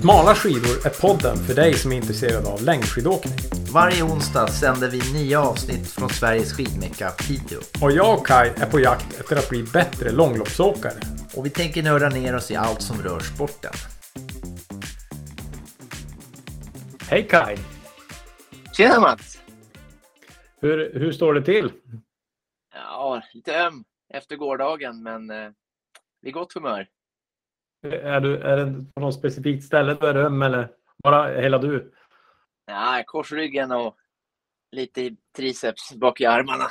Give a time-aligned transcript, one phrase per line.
[0.00, 3.38] Smala skidor är podden för dig som är intresserad av längdskidåkning.
[3.72, 7.60] Varje onsdag sänder vi nya avsnitt från Sveriges skidmecka Piteå.
[7.82, 11.00] Och jag och Kai är på jakt efter att bli bättre långloppsåkare.
[11.36, 13.72] Och vi tänker nörda ner oss i allt som rör sporten.
[17.08, 17.56] Hej Kai!
[18.76, 19.38] Tjena Mats!
[20.60, 21.72] Hur, hur står det till?
[22.74, 25.50] Ja, lite öm efter gårdagen, men eh,
[26.22, 26.86] vid gott humör.
[27.82, 30.68] Är, du, är det på något specifikt ställe du är öm eller
[31.02, 31.92] bara hela du?
[32.66, 33.96] Ja, korsryggen och
[34.72, 36.64] lite i triceps bak i armarna.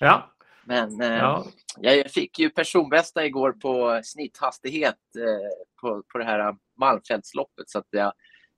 [0.00, 0.34] Ja.
[0.64, 1.46] Men eh, ja.
[1.80, 7.86] jag fick ju personbästa igår på snitthastighet eh, på, på det här Malmfältsloppet så att
[7.90, 8.12] jag,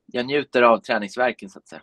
[0.07, 1.83] jag njuter av träningsverken så att säga.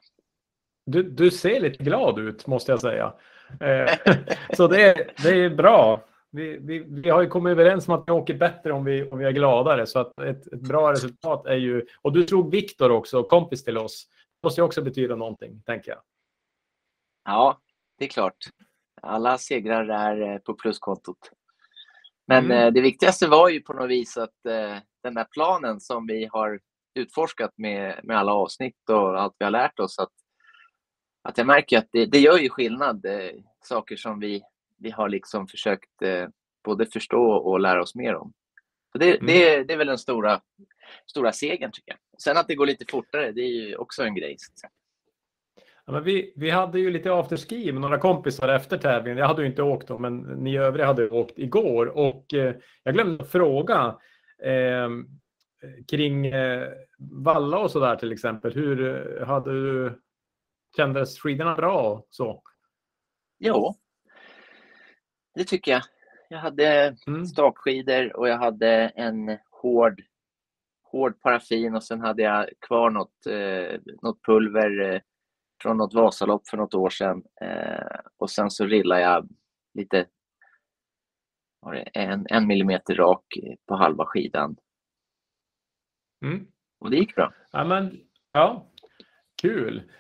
[0.86, 3.14] Du, du ser lite glad ut måste jag säga.
[3.60, 4.16] Eh,
[4.54, 6.04] så det, det är bra.
[6.36, 9.20] Vi, vi, vi, har ju kommit överens om att vi åker bättre om vi, om
[9.20, 9.88] vi är gladare.
[9.88, 11.86] Så att ett, ett bra resultat är ju...
[12.02, 14.08] Och du tror Viktor också, kompis till oss.
[14.42, 16.02] Det måste ju också betyda någonting, tänker jag.
[17.26, 17.60] Ja,
[17.98, 18.38] det är klart.
[19.02, 21.32] Alla segrar är eh, på pluskontot.
[22.28, 22.68] Men mm.
[22.68, 26.30] eh, det viktigaste var ju på något vis att eh, den där planen som vi
[26.32, 26.60] har
[26.96, 30.14] utforskat med, med alla avsnitt och allt vi har lärt oss, att,
[31.24, 33.06] att jag märker att det, det gör ju skillnad.
[33.64, 34.44] Saker som vi
[34.78, 36.28] vi har liksom försökt eh,
[36.64, 38.34] både förstå och lära oss mer om.
[38.92, 39.26] Så det, mm.
[39.26, 40.42] det, det är väl den stora,
[41.06, 42.22] stora segern tycker jag.
[42.22, 44.38] Sen att det går lite fortare, det är ju också en grej.
[45.86, 49.18] Ja, men vi, vi hade ju lite afterski med några kompisar efter tävlingen.
[49.18, 51.86] Jag hade ju inte åkt då, men ni övriga hade åkt igår.
[51.86, 54.00] Och eh, jag glömde fråga
[54.44, 54.90] eh,
[55.88, 56.68] kring eh,
[56.98, 58.54] Valla och så där till exempel.
[58.54, 58.86] Hur
[59.20, 60.02] eh, hade du,
[60.78, 62.04] kändes skidorna bra?
[62.10, 62.42] Så?
[63.40, 63.76] Jo,
[65.36, 65.82] det tycker jag.
[66.30, 67.26] Jag hade mm.
[67.26, 70.02] stakskidor och jag hade en hård,
[70.84, 75.02] hård paraffin och sen hade jag kvar något, eh, något pulver eh,
[75.62, 77.24] från något Vasalopp för något år sedan.
[77.42, 79.30] Eh, och sen så rillade jag
[79.74, 80.08] lite
[81.94, 83.26] en, en millimeter rak
[83.68, 84.56] på halva skidan.
[86.26, 86.48] Mm.
[86.80, 87.34] Och det gick bra.
[87.52, 88.00] Ja, men,
[88.32, 88.72] ja,
[89.42, 89.92] kul.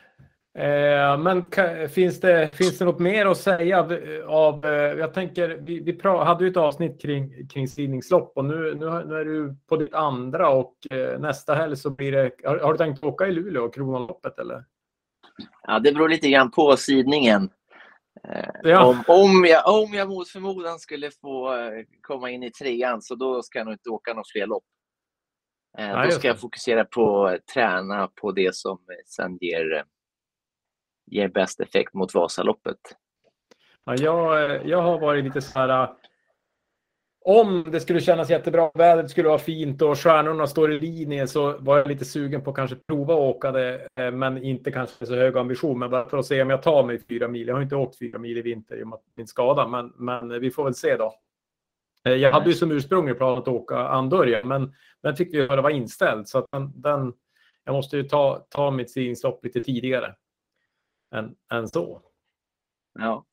[0.57, 1.45] Eh, men
[1.89, 3.79] finns det, finns det något mer att säga?
[4.27, 8.75] Av, eh, jag tänker, vi, vi hade ju ett avsnitt kring, kring sidningslopp och nu,
[8.75, 12.31] nu, nu är du på ditt andra och eh, nästa helg så blir det...
[12.43, 14.65] Har, har, du tänkt åka i Luleå, Kronoloppet eller?
[15.67, 17.49] Ja, det beror lite grann på sidningen.
[18.63, 18.85] Ja.
[18.85, 21.53] Om, om, jag, om jag mot förmodan skulle få
[22.01, 24.63] komma in i trean så då ska jag nog inte åka några fler lopp.
[25.77, 29.85] Ja, då ska jag fokusera på att träna på det som sen ger
[31.05, 32.77] ger bäst effekt mot Vasaloppet?
[33.85, 35.89] Ja, jag, jag har varit lite så här.
[37.27, 41.57] Om det skulle kännas jättebra, vädret skulle vara fint och stjärnorna står i linje så
[41.57, 45.05] var jag lite sugen på att kanske prova att åka det, eh, men inte kanske
[45.05, 47.47] så hög ambition, men bara för att se om jag tar mig fyra mil.
[47.47, 50.39] Jag har inte åkt fyra mil i vinter i och med min skada, men, men
[50.39, 51.13] vi får väl se då.
[52.05, 54.73] Eh, jag hade ju som ursprunglig plan att åka Andorja, men
[55.03, 57.13] den fick vi höra var inställd, så att den, den,
[57.63, 60.15] jag måste ju ta, ta mitt stigningslopp lite tidigare
[61.15, 62.01] än, än så.
[62.99, 63.25] Ja.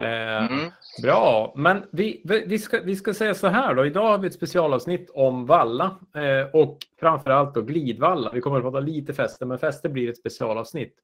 [0.00, 0.70] Eh, mm.
[1.02, 3.86] Bra, men vi, vi, ska, vi ska säga så här då.
[3.86, 8.30] Idag har vi ett specialavsnitt om valla eh, och framförallt då glidvalla.
[8.34, 10.94] Vi kommer att prata lite fäste, men fäste blir ett specialavsnitt.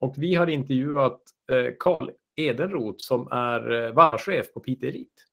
[0.00, 1.20] Och vi har intervjuat
[1.52, 5.26] eh, Karl Edenroth som är eh, vallchef på Piteå Elit.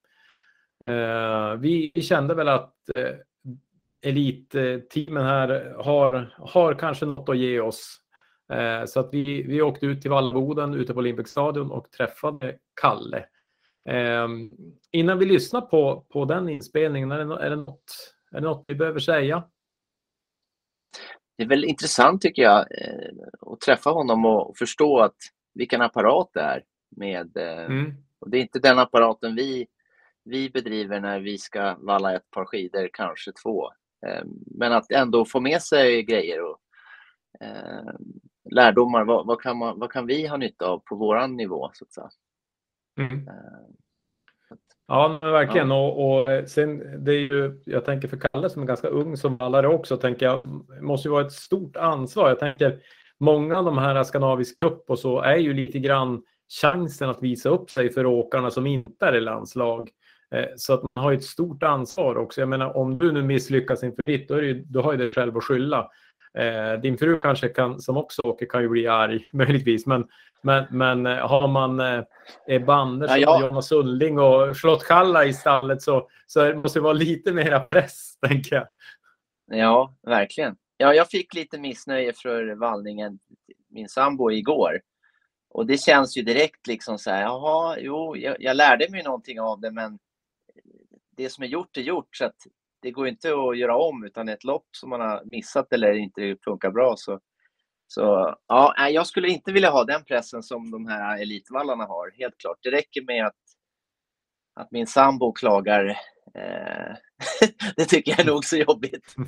[0.85, 3.16] Eh, vi, vi, kände väl att eh,
[4.01, 8.09] elitteamen här har, har kanske något att ge oss Eh,
[8.86, 13.26] så att vi, vi åkte ut till Vallboden ute på Olympic och träffade Kalle.
[13.90, 14.52] Ehm,
[14.92, 18.66] innan vi lyssnar på, på den inspelningen, är det, är, det något, är det något
[18.68, 19.44] vi behöver säga?
[21.38, 25.16] Det är väl intressant tycker jag eh, att träffa honom och förstå att
[25.54, 26.64] vilken apparat det är.
[26.96, 27.94] Med, eh, mm.
[28.19, 29.68] och det är inte den apparaten vi,
[30.24, 33.69] vi bedriver när vi ska valla ett par skidor, kanske två.
[34.07, 36.60] Ehm, men att ändå få med sig grejer och
[38.51, 41.72] lärdomar, vad, vad, kan man, vad kan vi ha nytta av på våran nivå?
[41.74, 42.10] Så att säga.
[43.00, 43.28] Mm.
[43.28, 43.34] Eh,
[44.88, 45.69] ja, men verkligen.
[45.69, 45.88] Ja.
[45.88, 49.18] Och, och, eh, sen, det är ju, jag tänker för Kalle som är ganska ung
[49.18, 50.42] som vallare också, tänker jag,
[50.81, 52.30] måste ju vara ett stort ansvar.
[52.30, 52.80] Jag tänker
[53.19, 56.24] många av de här Skandinavisk Cup och så är ju lite grann
[56.62, 59.90] chansen att visa upp sig för åkarna som inte är i landslag.
[60.36, 62.42] Eh, så att man har ett stort ansvar också.
[62.42, 65.12] Jag menar, om du nu misslyckas inför ditt, då, är det, då har ju dig
[65.12, 65.90] själv att skylla.
[66.38, 69.86] Eh, din fru kanske kan, som också åker kan ju bli arg möjligtvis.
[69.86, 70.08] Men,
[70.42, 73.48] men, men eh, har man eh, Andersson, ja, ja.
[73.48, 78.18] Jonas Sundling och Charlotte Kalla i stallet så, så måste det vara lite mera press,
[78.28, 78.68] tänker jag.
[79.52, 80.56] Ja, verkligen.
[80.78, 83.20] Ja, jag fick lite missnöje för vallningen,
[83.70, 84.81] min sambo, igår.
[85.50, 89.40] Och det känns ju direkt liksom så här, jaha, jo, jag, jag lärde mig någonting
[89.40, 90.00] av det, men
[91.18, 92.16] det som är gjort är gjort.
[92.16, 92.36] Så att
[92.81, 96.38] det går inte att göra om, utan ett lopp som man har missat eller inte
[96.44, 97.20] funkar bra så
[97.92, 102.38] så ja, jag skulle inte vilja ha den pressen som de här elitvallarna har, helt
[102.38, 102.58] klart.
[102.62, 103.36] Det räcker med att,
[104.56, 105.86] att min sambo klagar.
[106.36, 106.96] Eh,
[107.76, 109.16] det tycker jag är nog så jobbigt.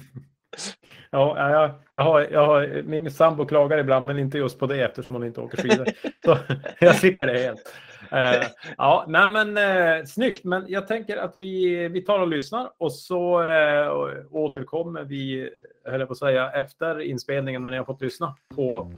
[1.13, 4.85] Ja, jag, jag, har, jag har, min sambo klagar ibland, men inte just på det
[4.85, 5.87] eftersom hon inte åker skidor.
[6.25, 6.37] Så
[6.79, 7.73] jag slipper det helt.
[8.13, 8.47] Uh,
[8.77, 10.43] ja, nej men uh, snyggt.
[10.43, 15.49] Men jag tänker att vi, vi tar och lyssnar och så uh, återkommer vi,
[15.85, 18.91] höll jag på att säga, efter inspelningen när jag fått lyssna på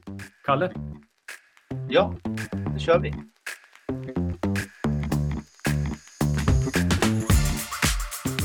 [0.46, 0.74] Kalle.
[1.90, 2.16] Ja,
[2.74, 3.14] då kör vi.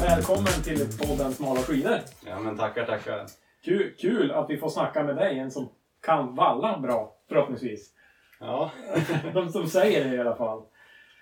[0.00, 1.99] Välkommen till podden Smala skidor.
[2.26, 3.26] Ja, men tackar, tackar.
[3.64, 5.69] Kul, kul att vi får snacka med dig, en som
[6.06, 7.98] kan valla bra förhoppningsvis.
[8.38, 8.70] Ja.
[9.35, 10.62] De som säger det i alla fall.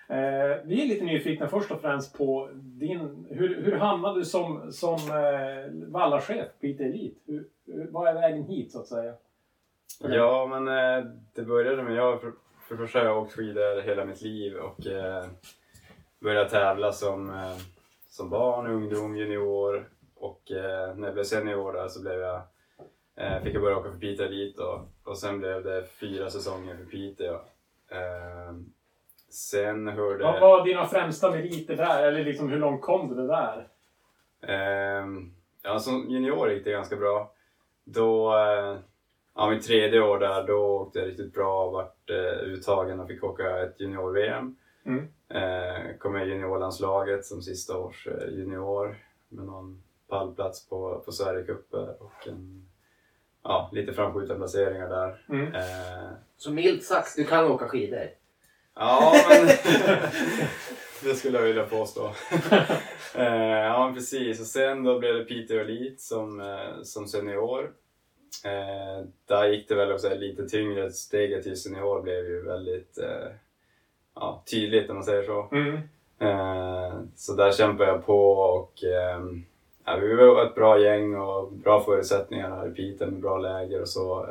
[0.09, 3.27] Eh, vi är lite nyfikna först och främst på din...
[3.29, 7.19] Hur, hur hamnade du som, som eh, vallarchef på IT Elite?
[7.25, 9.13] Hur, hur, vad är vägen hit så att säga?
[10.01, 11.95] Ja, men eh, det började med...
[11.95, 12.33] Jag för,
[12.67, 15.25] för det första har jag åkt skidor hela mitt liv och eh,
[16.19, 17.57] började tävla som, eh,
[18.09, 22.41] som barn, ungdom, junior och eh, när jag blev senior där så blev jag,
[23.17, 26.75] eh, fick jag börja åka för Piteå Elite och, och sen blev det fyra säsonger
[26.75, 27.33] för Piteå.
[27.89, 28.53] Eh,
[29.29, 30.23] sen hörde...
[30.23, 32.07] Vad var dina främsta meriter där?
[32.07, 33.67] Eller liksom hur långt kom du där?
[34.41, 35.05] Eh,
[35.63, 37.33] ja, som junior gick det ganska bra.
[37.83, 38.77] Då, eh,
[39.35, 43.07] ja, mitt tredje år där, då åkte jag riktigt bra och vart eh, uttagen och
[43.07, 44.55] fick åka ett junior-VM.
[44.85, 45.07] Mm.
[45.29, 48.97] Eh, kom med i juniorlandslaget som sista års eh, junior
[49.29, 52.69] med någon pallplats på, på Sverigecuper och en,
[53.43, 55.21] ja, lite framskjutna placeringar där.
[55.29, 55.53] Mm.
[55.55, 58.09] Eh, Så milt sagt, du kan åka skidor.
[58.75, 59.47] ja, men
[61.03, 62.05] det skulle jag vilja påstå.
[63.15, 63.25] eh,
[63.65, 64.39] ja, precis.
[64.39, 67.71] Och sen då blev det Peter Elite som, eh, som senior.
[68.45, 70.91] Eh, där gick det väl också lite tyngre.
[70.91, 73.27] Steget till senior blev ju väldigt eh,
[74.15, 75.49] ja, tydligt om man säger så.
[75.51, 75.75] Mm.
[76.19, 79.45] Eh, så där kämpade jag på och ehm,
[79.87, 83.81] ja, vi var ett bra gäng och bra förutsättningar här i Piteå med bra läger
[83.81, 84.27] och så.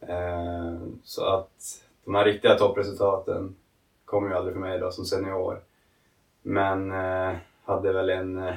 [0.00, 3.56] Eh, så att de här riktiga toppresultaten
[4.04, 5.60] kom ju aldrig för mig då som senior.
[6.42, 8.54] Men eh, hade väl en eh,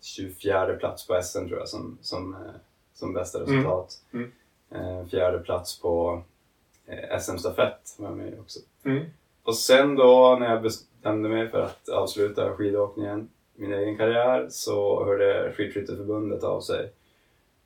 [0.00, 2.54] 24 plats på SM tror jag som, som, eh,
[2.94, 4.00] som bästa resultat.
[4.12, 4.32] Mm.
[4.70, 6.22] Eh, fjärde plats på
[6.86, 8.60] eh, SM-stafett var jag med också.
[8.84, 9.04] Mm.
[9.42, 15.04] Och sen då när jag bestämde mig för att avsluta skidåkningen, min egen karriär, så
[15.04, 16.92] hörde Skidskytteförbundet av sig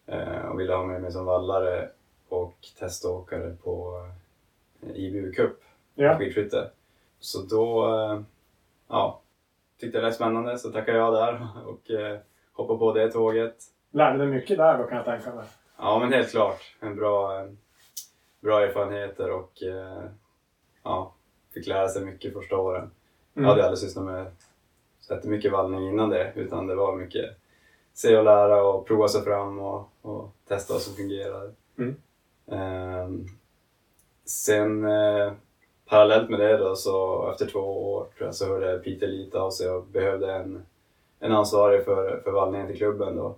[0.07, 1.89] eh, och ville ha med mig som vallare
[2.29, 4.07] och teståkare på
[4.83, 5.63] eh, IBU Cup,
[5.95, 6.19] Ja.
[6.19, 6.71] skidskytte.
[7.21, 8.21] Så då eh,
[8.89, 9.21] ja,
[9.81, 11.81] tyckte jag det lät spännande så tackade jag där och
[12.53, 13.57] hoppade på det tåget.
[13.91, 15.45] Lärde dig mycket där då kan jag tänka mig.
[15.79, 17.47] Ja men helt klart, en bra,
[18.41, 19.53] bra erfarenheter och
[20.83, 21.15] ja,
[21.55, 22.81] fick lära sig mycket första åren.
[22.83, 22.91] Mm.
[23.35, 24.27] Jag hade aldrig sysslat med
[25.09, 27.37] så mycket vallning innan det utan det var mycket
[27.99, 31.53] se och lära och prova sig fram och, och testa vad som fungerar.
[31.79, 31.97] Mm.
[32.47, 33.27] Ehm,
[34.25, 35.33] sen eh,
[35.87, 39.51] parallellt med det då så efter två år tror jag så hörde Peter lite av
[39.51, 40.67] sig och behövde en,
[41.21, 43.35] en ansvarig för, för vallningen till klubben då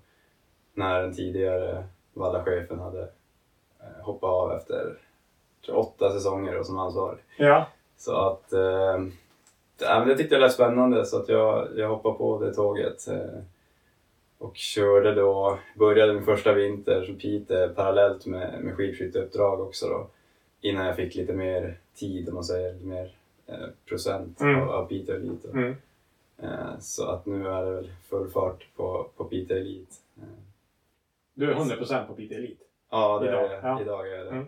[0.74, 3.02] när den tidigare vallachefen hade
[3.80, 4.98] eh, hoppat av efter
[5.72, 7.18] åtta säsonger då, som ansvarig.
[7.38, 7.66] Ja.
[7.96, 8.98] Så att eh,
[9.80, 13.08] ja, men det tyckte jag lät spännande så att jag, jag hoppade på det tåget.
[13.08, 13.40] Eh,
[14.38, 20.06] och körde då, började min första vinter som Pite parallellt med, med skidskytteuppdrag också då.
[20.60, 23.14] Innan jag fick lite mer tid om man säger, lite mer
[23.46, 24.60] eh, procent Mm.
[24.62, 25.48] av, av Pite Elite.
[25.52, 25.58] då.
[25.58, 25.76] Mm.
[26.42, 29.92] Eh, så att nu är det väl full fart på, på Pite Elite.
[30.18, 30.24] Eh,
[31.34, 32.64] Du är 100% på Piteå Elite.
[32.90, 33.80] ja, det Idag, är, ja.
[33.80, 34.30] idag är det.
[34.30, 34.46] Mm.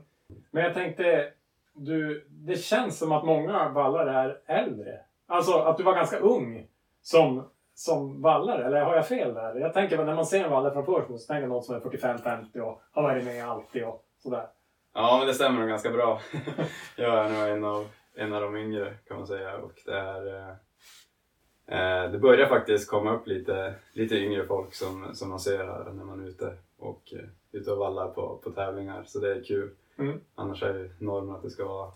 [0.51, 1.33] Men jag tänkte,
[1.73, 5.01] du, det känns som att många vallare är äldre.
[5.33, 6.67] Alltså att du var ganska ung
[7.03, 9.55] som, som vallare, eller har jag fel där?
[9.55, 12.61] Jag tänker när man ser en vallare från först så tänker någon som är 45-50
[12.61, 14.47] och har varit med alltid och sådär.
[14.95, 16.21] Ja, men det stämmer nog ganska bra.
[16.97, 19.57] jag är nog en av, en av de yngre kan man säga.
[19.57, 25.15] Och det, är, eh, eh, det börjar faktiskt komma upp lite, lite yngre folk som,
[25.15, 28.51] som man ser här när man är ute och, eh, ute och vallar på, på
[28.51, 29.03] tävlingar.
[29.07, 29.71] Så det är kul.
[29.99, 30.21] Mm.
[30.35, 31.93] Annars är ju normen att det ska vara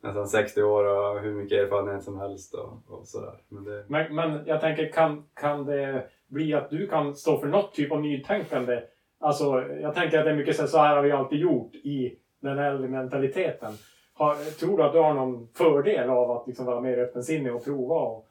[0.00, 3.34] nästan 60 år och hur mycket erfarenhet som helst och, och sådär.
[3.48, 7.46] Men det, Men, men jag tänker, kan, kan det bli att du kan stå för
[7.46, 8.82] något typ av nytänkande
[9.22, 9.44] Alltså,
[9.80, 12.18] jag tänker att det är mycket så här, så här har vi alltid gjort i
[12.40, 13.72] den äldre mentaliteten.
[14.14, 17.64] Har, tror du att du har någon fördel av att liksom vara mer öppensinnig och
[17.64, 17.94] prova?
[17.94, 18.28] Och...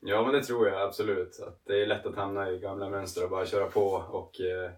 [0.00, 1.40] Ja, men det tror jag absolut.
[1.48, 4.70] Att det är lätt att hamna i gamla mönster och bara köra på och eh,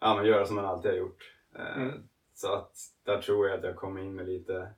[0.00, 1.34] ja, men göra som man alltid har gjort.
[1.56, 2.08] Eh, Mm.
[2.34, 2.72] Så att
[3.04, 4.68] där tror jag att jag kom in med lite,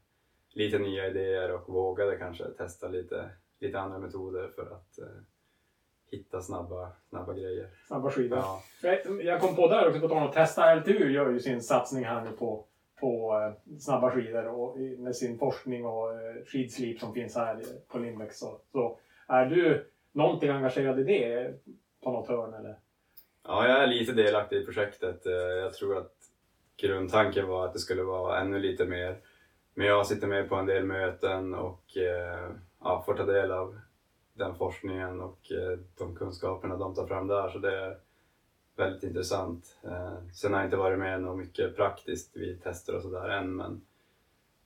[0.56, 5.04] lite nya idéer och vågade kanske testa lite, lite andra metoder för att eh,
[6.10, 7.68] hitta snabba, snabba grejer.
[7.86, 8.38] Snabba skidor.
[8.38, 8.62] Ja.
[9.22, 10.74] Jag- kom på där också, på tal om att testa.
[10.74, 12.64] LTU gör ju sin satsning här nu på,
[13.00, 17.98] på eh, snabba skidor och med sin forskning och eh, skidslip som finns här på
[17.98, 18.38] Limbex.
[18.38, 18.98] Så, så
[19.28, 21.54] är du någonting engagerad i det
[22.04, 22.76] på något hörn eller?
[23.48, 25.26] Ja, jag är lite delaktig i projektet.
[25.26, 26.12] Eh, Jag tror att
[26.76, 29.18] grundtanken var att det skulle vara ännu lite mer.
[29.78, 33.78] Men jag sitter med på en del möten och eh, ja, får ta del av
[34.34, 37.48] den forskningen och eh, de kunskaperna de tar fram där.
[37.48, 37.98] Så det är
[38.76, 39.76] väldigt intressant.
[39.84, 43.56] Eh, Sen har jag inte varit med något mycket praktiskt vid tester och sådär än,
[43.56, 43.80] men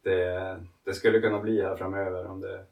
[0.03, 2.65] det, det skulle kunna bli här framöver om det,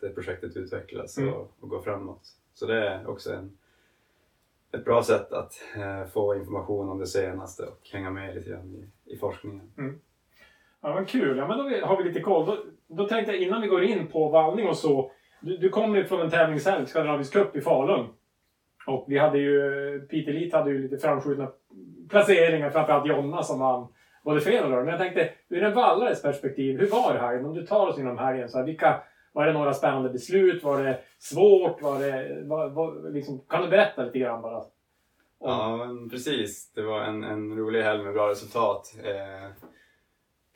[0.00, 1.34] det projektet utvecklas Mm.
[1.34, 2.28] och, och går framåt.
[2.54, 3.58] Så det är också en,
[4.72, 8.74] ett bra sätt att eh, få information om det senaste och hänga med lite grann
[9.04, 9.72] i, i forskningen.
[10.82, 11.36] Ja, men kul.
[11.38, 12.46] Ja, men då har vi lite koll.
[12.46, 12.56] Då,
[12.88, 15.10] då tänkte jag innan vi går in på vallning och så.
[15.40, 18.06] Du, du kommer ju från en tävlingshelg, Skandinavisk Cup i Falun.
[18.86, 19.60] Och vi hade ju,
[20.10, 21.48] Peter Leet hade ju lite framskjutna
[22.10, 23.86] placeringar, framförallt Jonna som vann
[24.24, 24.84] både fredag och lördag.
[24.84, 27.44] Men jag tänkte, ur en vallares perspektiv, hur var det här?
[27.44, 29.00] Om du tar oss inom helgen, så här, vilka,
[29.32, 30.64] var det några spännande beslut?
[30.64, 31.82] Var det svårt?
[31.82, 34.56] Var det, var, var, liksom, kan du berätta lite grann bara?
[34.58, 34.64] Om-
[35.40, 36.72] Ja, men precis.
[36.74, 38.94] Det var en, en rolig helg med bra resultat.
[39.04, 39.50] Eh,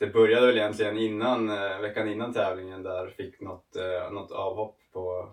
[0.01, 4.77] det började väl egentligen innan, eh, veckan innan tävlingen där fick något, eh, något avhopp
[4.93, 5.29] på,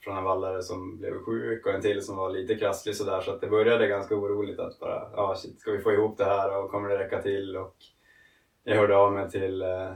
[0.00, 3.30] från en vallare som blev sjuk och en till som var lite krasslig sådär så
[3.30, 6.56] att det började ganska oroligt att bara, ja shit, ska vi få ihop det här
[6.56, 7.56] och kommer det räcka till?
[7.56, 7.76] Och
[8.64, 9.92] jag hörde av mig till, eh,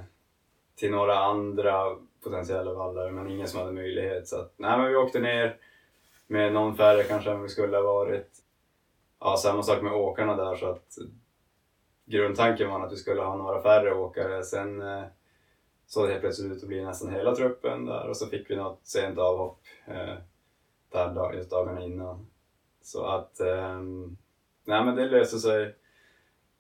[0.77, 4.97] till några andra potentiella vallare men ingen som hade möjlighet så att, nej men vi
[4.97, 5.57] åkte ner
[6.27, 8.31] med någon färre kanske än vi skulle ha varit.
[9.21, 10.99] Ja, samma sak med åkarna där så att
[12.11, 14.45] grundtanken var att vi skulle ha några färre åkare.
[14.45, 15.05] Sen eh,
[15.87, 18.57] såg det helt plötsligt ut att bli nästan hela truppen där och så fick vi
[18.57, 20.15] något sent avhopp eh,
[20.93, 22.27] där dag, just dagarna innan.
[22.83, 23.81] Så att, eh,
[24.65, 25.75] nej men det löste sig,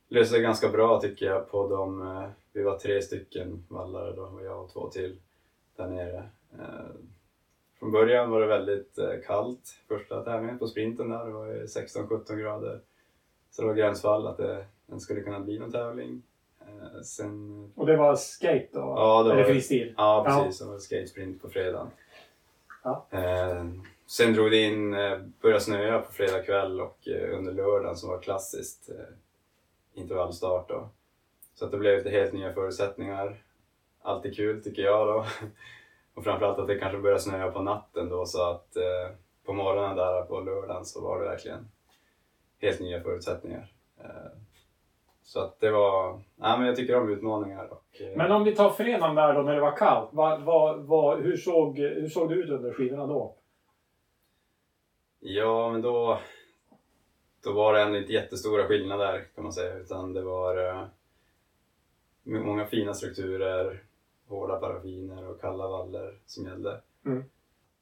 [0.09, 4.23] löste sig ganska bra tycker jag på de, eh, vi var tre stycken vallare då
[4.23, 5.17] och jag och två till
[5.77, 6.29] där nere.
[6.59, 6.95] Eh,
[7.79, 12.37] från början var det väldigt eh, kallt första tävlingen på sprinten där, det var 16-17
[12.37, 12.81] grader.
[13.51, 16.23] Så det var gränsfall att det, den skulle kunna bli någon tävling.
[16.61, 18.79] Eh, sen, Och det var skate då?
[18.81, 19.95] Ja, det Eller var- fristil?
[19.97, 21.91] ja precis, det var skatesprint på fredagen.
[22.83, 23.07] Ja.
[23.11, 23.65] Eh,
[24.07, 28.09] sen drog det in, eh, började snöa på fredag kväll och eh, under lördagen som
[28.11, 29.05] var klassiskt eh,
[29.95, 30.89] intervallstart då.
[31.55, 33.43] Så att det blev lite helt nya förutsättningar.
[34.03, 35.25] Alltid kul tycker jag då.
[36.15, 39.11] Och framförallt att det kanske började snöa på natten då så att eh,
[39.45, 41.69] på morgonen där på lördagen så var det verkligen
[42.59, 43.73] helt nya förutsättningar.
[45.31, 47.69] Så att det var, nej men jag tycker om utmaningar.
[47.73, 50.09] Och, eh, Men om vi tar fredagen där då när det var kallt.
[50.13, 53.35] Vad, vad, vad, hur, såg, hur såg det ut under skidorna då?
[55.21, 56.19] Ja, men då,
[57.45, 60.85] då var det ändå inte jättestora skillnader kan man säga, utan det var eh,
[62.23, 63.83] många fina strukturer,
[64.29, 66.81] hårda paraffiner och kalla valler som gällde.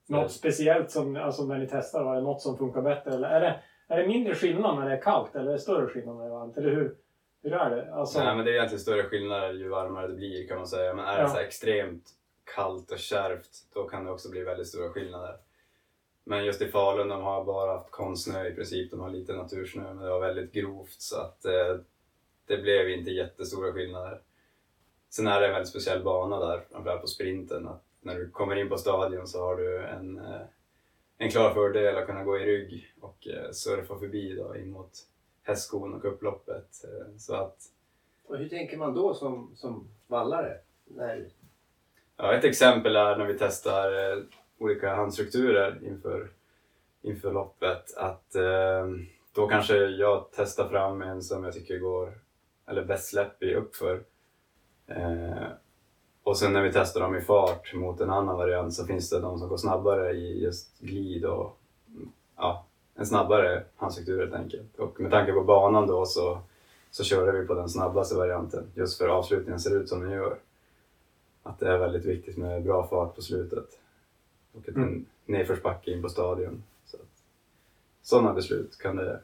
[0.09, 3.11] Något speciellt som, alltså när ni testar, var det något som funkar bättre?
[3.11, 5.87] Eller är det, är det mindre skillnad när det är kallt eller är det större
[5.87, 6.57] skillnad när det är varmt?
[6.57, 6.97] Eller hur,
[7.43, 7.95] hur är det?
[7.95, 10.95] Alltså, Nej, men det är egentligen större skillnader ju varmare det blir kan man säga,
[10.95, 11.29] men är det Ja.
[11.29, 12.11] så extremt
[12.55, 15.37] kallt och kärvt, då kan det också bli väldigt stora skillnader.
[16.25, 19.83] Men just i Falun, de har bara haft konstsnö i princip, de har lite natursnö,
[19.95, 21.77] men det var väldigt grovt så att eh,
[22.47, 24.21] det blev inte jättestora skillnader.
[25.11, 28.57] Sen är det en väldigt speciell bana där, framförallt på sprinten, att när du kommer
[28.57, 30.41] in på stadion så har du en, eh,
[31.19, 34.91] en klar fördel att kunna gå i rygg och eh, surfa förbi då in mot
[35.49, 36.85] hästskon och upploppet.
[36.85, 37.57] Eh, så att
[38.27, 40.59] Och hur tänker man då som, som vallare?
[40.85, 41.29] När,
[42.21, 44.19] Ja, ett exempel är när vi testar eh,
[44.59, 46.29] olika handstrukturer inför,
[47.03, 47.97] inför loppet.
[47.97, 48.87] Att eh,
[49.33, 52.19] då kanske jag testar fram en som jag tycker går,
[52.67, 54.03] eller bäst släpp i uppför.
[54.87, 55.47] Eh,
[56.23, 59.21] och sen när vi testar dem i fart mot en annan variant så finns det
[59.21, 61.59] de som går snabbare i just glid och
[62.37, 62.67] ja,
[62.99, 64.79] en snabbare handstruktur helt enkelt.
[64.79, 66.39] Och med tanke på banan då så,
[66.91, 70.37] så körde vi på den snabbaste varianten just för avslutningen ser ut som den gör
[71.43, 73.67] att det är väldigt viktigt med bra fart på slutet.
[74.53, 74.89] Och ett Mm.
[74.89, 76.63] en nedförsbacke in på stadion.
[76.87, 77.23] Så att,
[78.03, 79.21] sådana beslut kan det...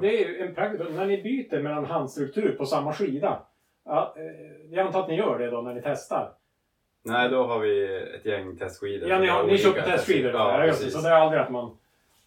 [0.00, 0.90] det är en praktisk...
[0.90, 3.42] När ni byter mellan handstruktur på samma skida.
[3.86, 4.22] Eh,
[4.70, 6.32] jag antar att ni gör det då när ni testar?
[7.02, 9.08] Nej, då har vi ett gäng testskidor.
[9.08, 10.32] Ja, ni, har, ni köper testskidor?
[10.32, 10.92] Ja, precis.
[10.92, 11.76] så det är aldrig att man,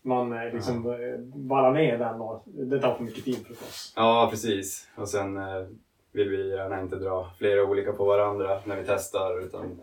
[0.02, 3.94] man eh, liksom eh, vallar ner den och det tar för mycket tid förstås.
[3.96, 4.90] Ja, precis.
[4.96, 5.66] Och sen eh,
[6.12, 9.82] vill vi gärna inte dra flera olika på varandra när vi testar utan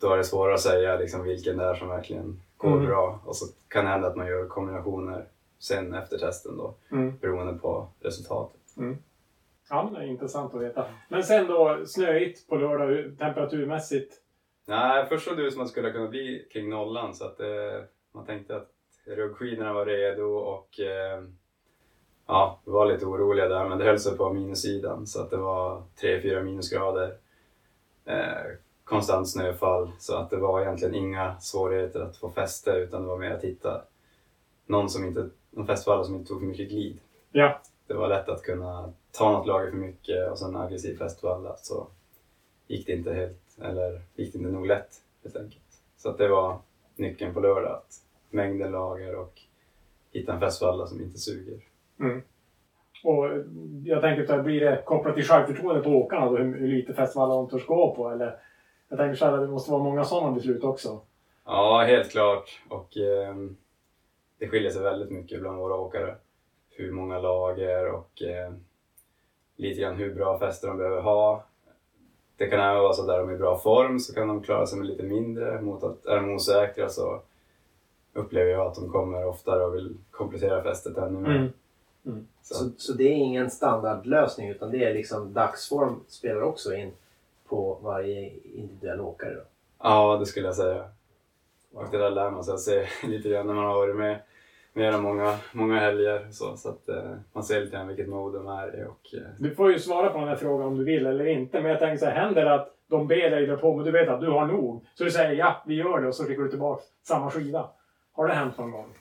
[0.00, 2.86] då är det svårare att säga liksom, vilken det är som verkligen går Mm.
[2.86, 3.20] bra.
[3.24, 5.24] Och så kan det hända att man gör kombinationer
[5.58, 7.16] sen efter testen då, Mm.
[7.18, 8.60] beroende på resultatet.
[9.70, 10.84] Ja, men det är intressant att veta.
[11.08, 14.14] Men sen då snöigt på lördag, temperaturmässigt.
[14.66, 17.40] Nej, först såg det ut som att det skulle kunna bli kring nollan så att
[17.40, 17.46] eh,
[18.12, 18.68] man tänkte att
[19.06, 21.22] ruggskidorna var redo och eh,
[22.26, 25.36] ja, vi var lite oroliga där men det höll sig på minussidan så att det
[25.36, 27.16] var 3-4 minusgrader.
[28.04, 28.42] Eh,
[28.84, 33.18] konstant snöfall så att det var egentligen inga svårigheter att få fäste utan det var
[33.18, 33.82] mer att hitta
[34.66, 37.00] någon, som inte, någon fästevalla som inte tog för mycket glid.
[37.32, 37.60] Ja.
[37.86, 41.86] Det var lätt att kunna ta något lager för mycket och sen aggressiv fästvalla så
[42.66, 45.62] gick det inte helt, eller gick det inte nog lätt helt enkelt.
[45.96, 46.58] Så att det var
[46.96, 49.40] nyckeln på lördag, att mängden lager och
[50.12, 51.60] hitta en fästvalla som inte suger.
[53.04, 53.24] Och
[53.84, 57.34] jag tänker här, blir det kopplat till självförtroende på åkarna då, hur, hur lite festivaler
[57.34, 58.10] de törs gå på?
[58.10, 58.38] Eller,
[58.88, 61.00] jag tänker så här, det måste vara många sådana beslut också.
[61.44, 62.62] Ja, helt klart.
[62.68, 63.56] Och ehm,
[64.38, 66.14] det skiljer sig väldigt mycket bland våra åkare.
[66.70, 68.52] Hur många lager och eh,
[69.56, 71.44] lite grann hur bra fäste de behöver ha.
[72.36, 74.66] Det kan även vara så där de är i bra form så kan de klara
[74.66, 75.60] sig med lite mindre.
[75.60, 77.20] Mot att är de osäkra så
[78.16, 81.52] upplever jag att de kommer oftare och vill komplettera fästet ännu mer.
[82.06, 82.26] Mm.
[82.42, 86.92] Så, Så, så det är ingen standardlösning utan det är liksom dagsform spelar också in
[87.48, 89.34] på varje individuell åkare.
[89.34, 89.40] Då.
[89.82, 90.84] ja, det skulle jag säga.
[91.74, 94.18] Och det där lär man sig att se lite grann när man har varit med
[94.76, 96.26] med många, många helger.
[96.30, 98.84] Så, så att eh, man ser lite grann vilket mode de är i.
[98.84, 101.60] Och, eh, Du får ju svara på den här frågan om du vill eller inte.
[101.60, 103.90] Men jag tänker så här, händer det att de ber dig dra på men du
[103.90, 104.84] vet att du har nog.
[104.94, 107.68] Så du säger ja, vi gör det och så skickar du tillbaka samma skida.
[108.16, 108.94] Har det hänt någon gång?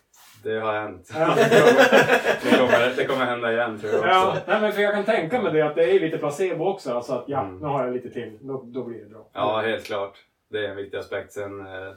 [0.44, 1.12] Det har hänt.
[1.14, 1.36] Ja.
[2.44, 4.10] det, kommer, det kommer hända igen tror jag också.
[4.10, 6.94] Ja, nej, men för jag kan tänka mig det att det är lite placebo också.
[6.94, 7.60] Alltså att ja, Mm.
[7.60, 8.38] nu har jag lite till.
[8.42, 9.26] Då, då blir det bra.
[9.34, 10.26] Ja, helt klart.
[10.50, 11.34] Det är en viktig aspekt.
[11.34, 11.94] Sen eh,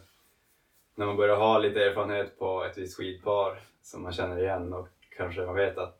[0.95, 4.89] när man börjar ha lite erfarenhet på ett visst skidpar som man känner igen och
[5.17, 5.99] kanske man vet att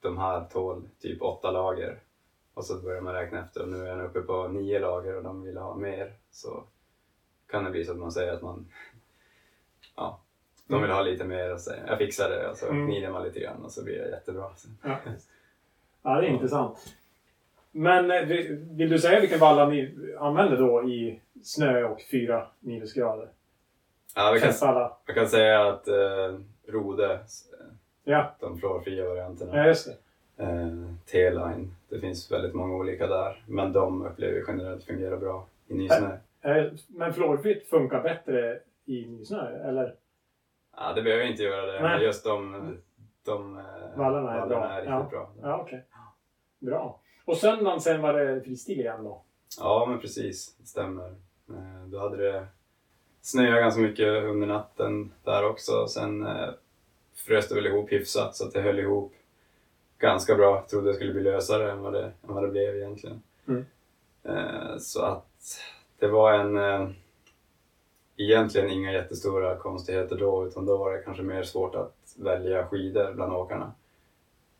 [0.00, 1.98] de här tål typ åtta lager
[2.54, 5.22] och så börjar man räkna efter och nu är den uppe på nio lager och
[5.22, 6.64] de vill ha mer så
[7.50, 8.68] kan det bli så att man säger att man
[9.96, 10.20] ja,
[10.68, 12.86] de vill ha lite mer och säger jag fixar det och så Mm.
[12.86, 14.44] gnider man lite grann och så blir det jättebra.
[14.84, 14.98] Ja,
[16.02, 16.94] ja det är intressant.
[17.70, 18.22] Men eh,
[18.70, 23.28] vill du säga vilken valla ni använder då i snö och fyra minusgrader?
[24.16, 24.52] Ja, vi kan,
[25.06, 27.20] jag kan säga att eh, Rode, eh,
[28.04, 29.86] Ja, de fluorfria varianterna, ja, just
[30.36, 30.42] det.
[30.44, 30.68] eh,
[31.12, 31.74] T-line.
[31.88, 36.16] Det finns väldigt många olika där, men de upplever vi generellt fungerar bra i nysnö.
[36.42, 39.94] Eh, Men fluorfritt funkar bättre i nysnö, eller?
[40.80, 41.82] Ja, det behöver inte göra det, Nej.
[41.96, 42.52] men just de,
[43.24, 43.64] de eh,
[43.96, 44.64] Vallarna är bra.
[44.64, 45.06] är riktigt Ja.
[45.10, 45.30] bra.
[45.42, 45.84] Ja, okej.
[46.58, 47.00] Bra.
[47.24, 49.22] Och söndagen sen var det fristil igen då?
[49.58, 50.54] Ja, men precis.
[50.58, 51.08] Det stämmer.
[51.50, 52.46] Eh, Då hade det
[53.22, 55.86] snöat ganska mycket under natten där också.
[55.88, 56.48] Sen eh,
[57.14, 59.12] frös det väl ihop hyfsat så att det höll ihop
[59.98, 60.54] ganska bra.
[60.56, 63.22] Jag trodde det skulle bli lösare än vad det, än vad det blev egentligen.
[63.48, 63.64] Mm.
[64.78, 65.60] Så att
[65.98, 66.94] det var en...
[68.20, 73.12] Egentligen inga jättestora konstigheter då, utan då var det kanske mer svårt att välja skidor
[73.12, 73.72] bland åkarna.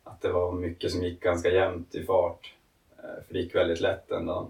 [0.03, 2.53] Att det var mycket som gick ganska jämnt i fart.
[2.97, 4.47] eh, För det gick väldigt lätt den dagen.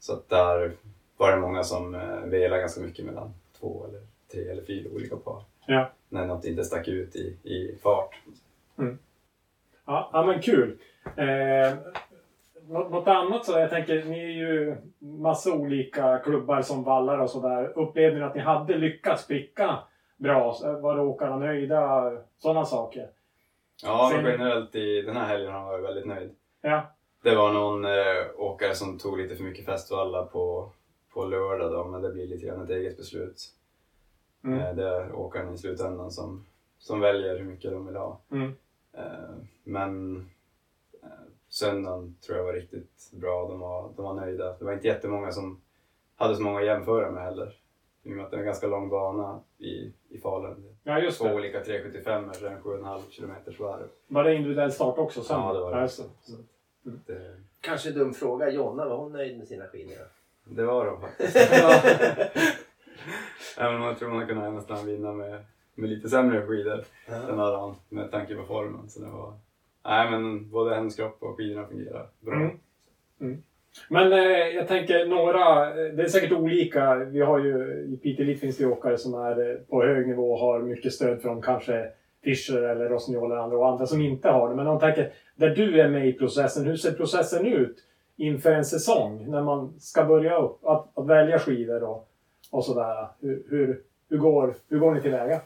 [0.00, 0.72] Så att där
[1.16, 4.00] var det många som eh, velade ganska mycket mellan två eller
[4.32, 5.42] tre eller fyra olika par.
[5.66, 5.90] Ja.
[6.08, 8.14] När något inte stack ut i, i fart.
[9.86, 10.78] Ja, ja men kul.
[11.16, 11.72] Eh,
[12.68, 17.30] något, något annat så, jag tänker, ni är ju massa olika klubbar som vallar och
[17.30, 17.78] sådär.
[17.78, 19.78] Upplevde ni att ni hade lyckats pricka
[20.16, 20.56] bra?
[20.82, 22.12] Var åkarna nöjda?
[22.38, 23.08] Sådana saker.
[23.82, 26.34] Ja, Sen- generellt i den här helgen har jag varit väldigt nöjd.
[26.60, 26.82] Ja.
[27.22, 27.90] Det var någon eh,
[28.36, 30.70] åkare som tog lite för mycket festvalla på,
[31.14, 33.48] på lördag då, men det blir lite grann ett eget beslut.
[34.44, 34.58] Mm.
[34.58, 36.46] Eh, det är åkaren i slutändan som,
[36.78, 38.20] som väljer hur mycket de vill ha.
[38.32, 38.54] Mm.
[38.92, 40.26] Eh, men
[41.52, 43.48] söndagen tror jag var riktigt bra.
[43.48, 44.56] De var, de var nöjda.
[44.58, 45.60] Det var inte jättemånga som
[46.16, 47.58] hade så många att jämföra med heller.
[48.02, 50.76] I och med att det är en ganska lång bana i, i Falun.
[50.84, 51.34] Ja, just Två det.
[51.34, 53.88] olika 375 så är det en 7,5 kilometers varv.
[54.08, 55.40] Var det individuell start också sen?
[55.40, 55.82] Ja, det var det.
[55.82, 56.04] just det.
[57.12, 58.50] Det, Kanske dum fråga.
[58.50, 59.96] Jonna, var hon nöjd med sina skidor?
[60.44, 61.36] det var de faktiskt.
[63.58, 67.14] Även om jag tror man kunde nästan vinna med med lite sämre skidor Ja.
[67.14, 68.88] än alla han med tanke på formen.
[68.90, 69.34] Så det var...
[69.84, 72.50] Nej men både hennes kropp och skidorna fungerar bra.
[73.20, 73.42] Mm.
[73.88, 76.94] Men eh, jag tänker några, eh, det är säkert olika.
[76.94, 80.32] Vi har ju, i Piteå Elite finns det åkare som är eh, på hög nivå
[80.32, 81.88] och har mycket stöd från kanske
[82.24, 84.56] Fischer eller Rossignol eller andra och andra som inte har det.
[84.56, 87.76] Men om tänker, där du är med i processen, hur ser processen ut
[88.16, 89.30] inför en säsong?
[89.30, 92.08] När man ska börja upp, att, att välja skidor och,
[92.50, 93.08] och sådär.
[93.20, 95.40] Hur, hur, hur, går, hur går ni tillväga?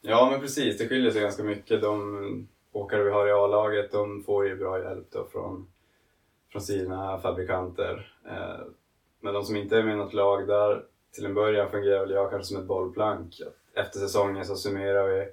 [0.00, 1.82] Ja men precis, det skiljer sig ganska mycket.
[1.82, 5.66] De åkare vi har i A-laget de får ju bra hjälp då från,
[6.52, 8.14] från sina fabrikanter.
[8.26, 8.66] Eh,
[9.20, 12.10] men de som inte är med i något lag där, till en början fungerar väl
[12.10, 13.34] jag kanske som ett bollplank.
[13.74, 15.28] Efter säsongen så summerar vi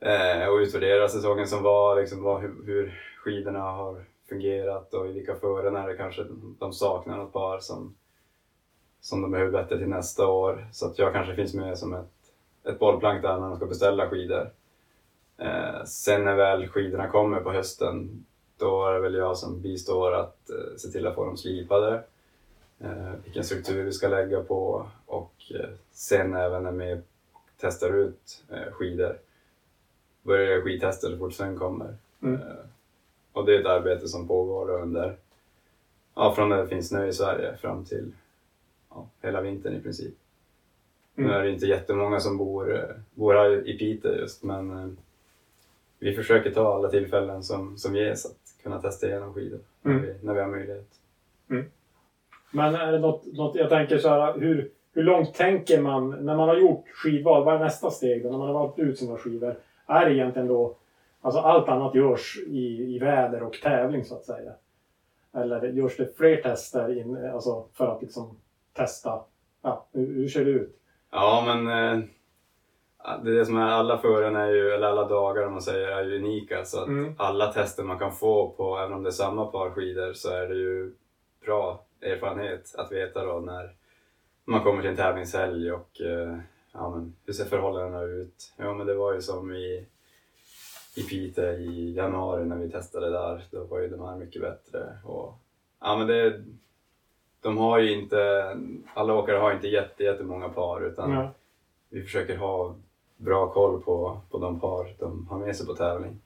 [0.00, 5.12] eh, och utvärderar säsongen som var, liksom vad, hur, hur skidorna har fungerat och i
[5.12, 6.26] vilka fören är det kanske
[6.58, 7.94] de saknar något par som,
[9.00, 10.68] som de behöver bättre till nästa år.
[10.72, 12.18] Så att jag kanske finns med som ett
[12.68, 14.50] ett bollplank där när de ska beställa skidor.
[15.38, 18.24] Eh, sen när väl skidorna kommer på hösten,
[18.56, 22.02] då är det väl jag som bistår att eh, se till att få dem slipade.
[22.80, 27.00] Eh, vilken struktur vi ska lägga på och eh, sen även när vi
[27.60, 29.18] testar ut eh, skidor.
[30.22, 31.96] Börjar jag skidtester så fort sen kommer.
[32.22, 32.34] Mm.
[32.34, 32.64] Eh,
[33.32, 35.16] och det är ett arbete som pågår under,
[36.14, 38.12] ja, från när det finns snö i Sverige fram till
[38.90, 40.14] ja, hela vintern i princip.
[41.16, 41.30] Mm.
[41.30, 44.88] Nu är det inte jättemånga som bor, eh, bor här i Piteå just, men eh,
[45.98, 49.96] vi försöker ta alla tillfällen som, som ges att kunna testa igenom skidor Mm.
[50.00, 50.88] när, vi, när vi har möjlighet.
[52.50, 56.36] Men är det något, något jag tänker så här, hur, hur långt tänker man när
[56.36, 57.44] man har gjort skidval?
[57.44, 58.30] Vad är nästa steg då?
[58.30, 59.56] När man har valt ut sina skidor?
[59.86, 60.76] Är det egentligen då,
[61.20, 64.52] alltså allt annat görs i, i väder och tävling så att säga?
[65.34, 68.36] Eller görs det fler tester in, alltså för att liksom
[68.72, 69.20] testa,
[69.62, 70.76] ja, hur, hur ser det ut?
[71.10, 72.04] Ja, men eh,
[73.16, 76.04] det det som är alla fören är ju, eller alla dagar om man säger, är
[76.04, 76.64] ju unika.
[76.64, 77.14] Så att Mm.
[77.18, 80.48] alla tester man kan få på, även om det är samma par skidor, så är
[80.48, 80.94] det ju
[81.44, 83.70] bra erfarenhet att veta då när
[84.44, 86.38] man kommer till en tävlingshelg och eh,
[86.72, 88.52] ja, men, hur ser förhållandena ut?
[88.56, 89.86] Ja, men det var ju som i,
[90.96, 93.44] i Piteå i januari när vi testade där.
[93.50, 94.98] Då var ju de här mycket bättre.
[95.04, 95.34] Och,
[95.80, 96.42] ja, men det,
[97.40, 98.52] de har ju inte,
[98.94, 101.30] alla åkare har inte jätte, jättemånga par utan Ja.
[101.90, 102.74] vi försöker ha
[103.18, 106.20] bra koll på, på de par de har med sig på tävling.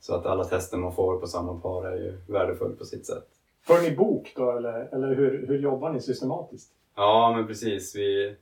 [0.00, 3.28] Så att alla tester man får på samma par är ju värdefullt på sitt sätt.
[3.66, 6.72] För ni bok då eller, eller hur, hur jobbar ni systematiskt?
[6.94, 7.96] Ja, men precis.
[7.96, 8.36] Vi,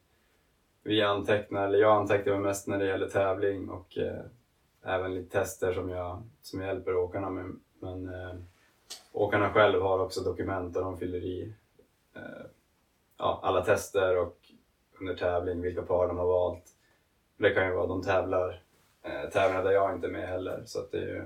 [0.82, 4.24] vi antecknar, eller jag antecknar mest när det gäller tävling och eh,
[4.82, 7.56] även lite tester som jag, som jag hjälper åkarna med.
[7.80, 8.34] Men eh,
[9.12, 11.54] åkarna själv har också dokument där de fyller i
[12.14, 12.46] eh,
[13.18, 14.36] ja, alla tester och
[15.00, 16.71] under tävling vilka par de har valt.
[17.42, 18.60] Det kan ju vara de tävlar,
[19.02, 20.62] eh, tävlingar där jag inte är med heller.
[20.66, 21.24] Så att det, är ju,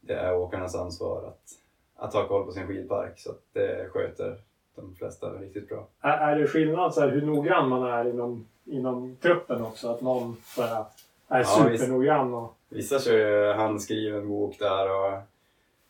[0.00, 1.58] det är åkarnas ansvar att,
[1.96, 3.18] att ha koll på sin skidpark.
[3.18, 4.36] Så att det sköter
[4.74, 5.86] de flesta riktigt bra.
[6.00, 9.88] Är, är det skillnad så här, hur noggrann man är inom, inom truppen också?
[9.88, 10.84] Att någon så här,
[11.28, 15.22] är Ja, supernoggrann och Vissa kör ju handskriven bok där och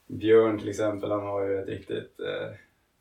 [0.06, 2.54] Björn till exempel, han har ju ett riktigt eh,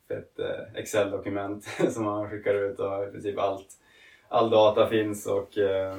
[0.08, 3.66] fett eh, Excel-dokument som han skickar ut och i princip allt,
[4.32, 5.96] all data finns och eh,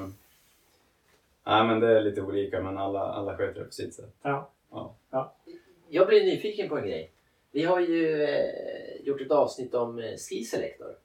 [1.44, 4.14] nej men det är lite olika men alla, alla sköter det på sitt sätt.
[5.10, 5.34] ja.
[5.88, 7.10] Jag blir nyfiken på en grej.
[7.52, 10.96] Vi har ju eh, gjort ett avsnitt om eh, Ski Selector.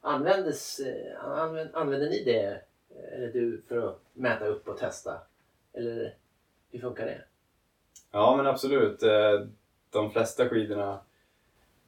[0.00, 2.46] Användes, eh, använd, använder ni det,
[2.90, 5.18] eh, eller du, för att mäta upp och testa?
[5.72, 6.14] Eller
[6.70, 7.20] hur funkar det?
[8.12, 9.02] Ja men absolut.
[9.02, 9.40] Eh,
[9.90, 11.00] De flesta skidorna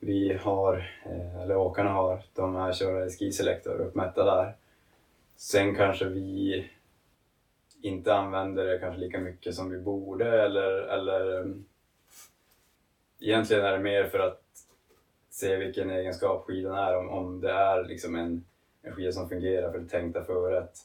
[0.00, 4.55] vi har, eh, eller åkarna har, de är körda i Ski Selector och uppmätta där.
[5.42, 6.70] Sen kanske vi
[7.81, 11.64] inte använder det kanske lika mycket som vi borde eller, eller mm,
[13.20, 14.42] egentligen är det mer för att
[15.31, 16.96] se vilken egenskap skidan är.
[16.96, 18.44] Om, om det är liksom en,
[18.83, 20.78] en skida som fungerar för det tänkta föret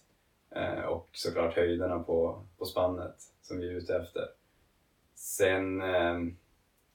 [0.49, 4.27] eh, och såklart höjderna på, på spannet som vi är ute efter.
[5.15, 6.19] Sen eh,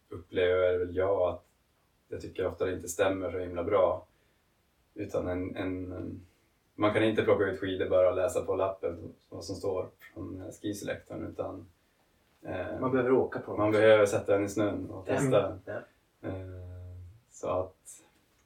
[0.08, 1.44] upplever väl jag att
[2.08, 4.06] jag tycker ofta det inte stämmer så himla bra.
[4.94, 6.26] Utan en, en, en,
[6.74, 10.40] man kan inte plocka ut skidor bara och läsa på lappen vad som står från
[10.40, 11.66] eh, skiselektorn utan
[12.42, 13.70] eh, Man behöver åka på man dem.
[13.72, 15.20] behöver sätta den i snön och Mm.
[15.20, 15.60] testa den.
[15.64, 16.28] Ja.
[16.28, 16.32] Eh,
[17.30, 17.76] så att,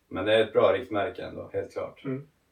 [0.09, 2.03] men det är ett bra riktmärke ändå, helt klart.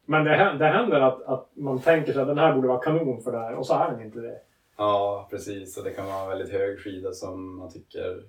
[0.06, 3.22] Men det, det händer att, att man tänker sig att den här borde vara kanon
[3.22, 4.40] för det här och så är den inte det.
[4.76, 5.76] Ja, precis.
[5.78, 8.22] Och det kan vara en väldigt hög skida som man tycker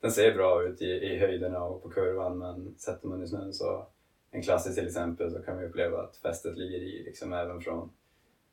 [0.00, 3.52] den ser bra ut i, i höjderna och på kurvan men sätter man i snön
[3.52, 3.86] så
[4.34, 7.90] en klassisk till exempel så kan vi uppleva att fästet ligger i liksom även från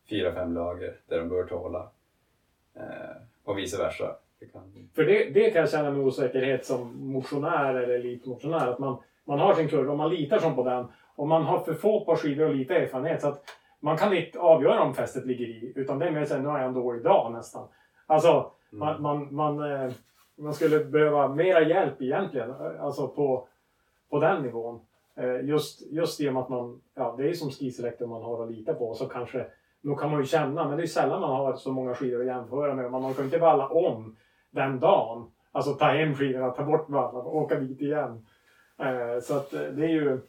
[0.10, 1.90] fyra, fem lager där de bör tåla.
[2.74, 4.16] Eh, och vice versa.
[4.40, 4.90] Det kan...
[4.96, 8.68] För det, det kan jag känna med osäkerhet som motionär eller elitmotionär.
[8.68, 10.86] Att man, man har sin kurva och man litar som på den.
[11.16, 13.22] Och man har för få par skidor och lite erfarenhet.
[13.22, 13.44] Så att
[13.80, 15.74] man kan inte avgöra om fästet ligger i.
[15.76, 17.68] Utan det är mer såhär, nu har jag en dålig dag nästan.
[18.06, 19.04] Alltså, man, Mm.
[19.04, 19.92] man, man, eh,
[20.36, 22.52] man skulle behöva mera hjälp egentligen.
[22.80, 23.48] Alltså på,
[24.10, 24.80] på den nivån.
[25.18, 28.44] Eh, Just, just i och med att man, ja det är som skiselektor man har
[28.44, 28.94] att lita på.
[28.94, 29.46] Så kanske,
[29.82, 32.26] nog kan man ju känna, men det är sällan man har så många skidor att
[32.28, 32.92] jämföra med.
[32.92, 34.16] Man kan inte valla om
[34.52, 35.32] den dagen.
[35.52, 38.26] Alltså ta hem skidorna, ta bort vallarna och åka dit igen.
[38.80, 40.20] Eh, Så att eh, det är ju,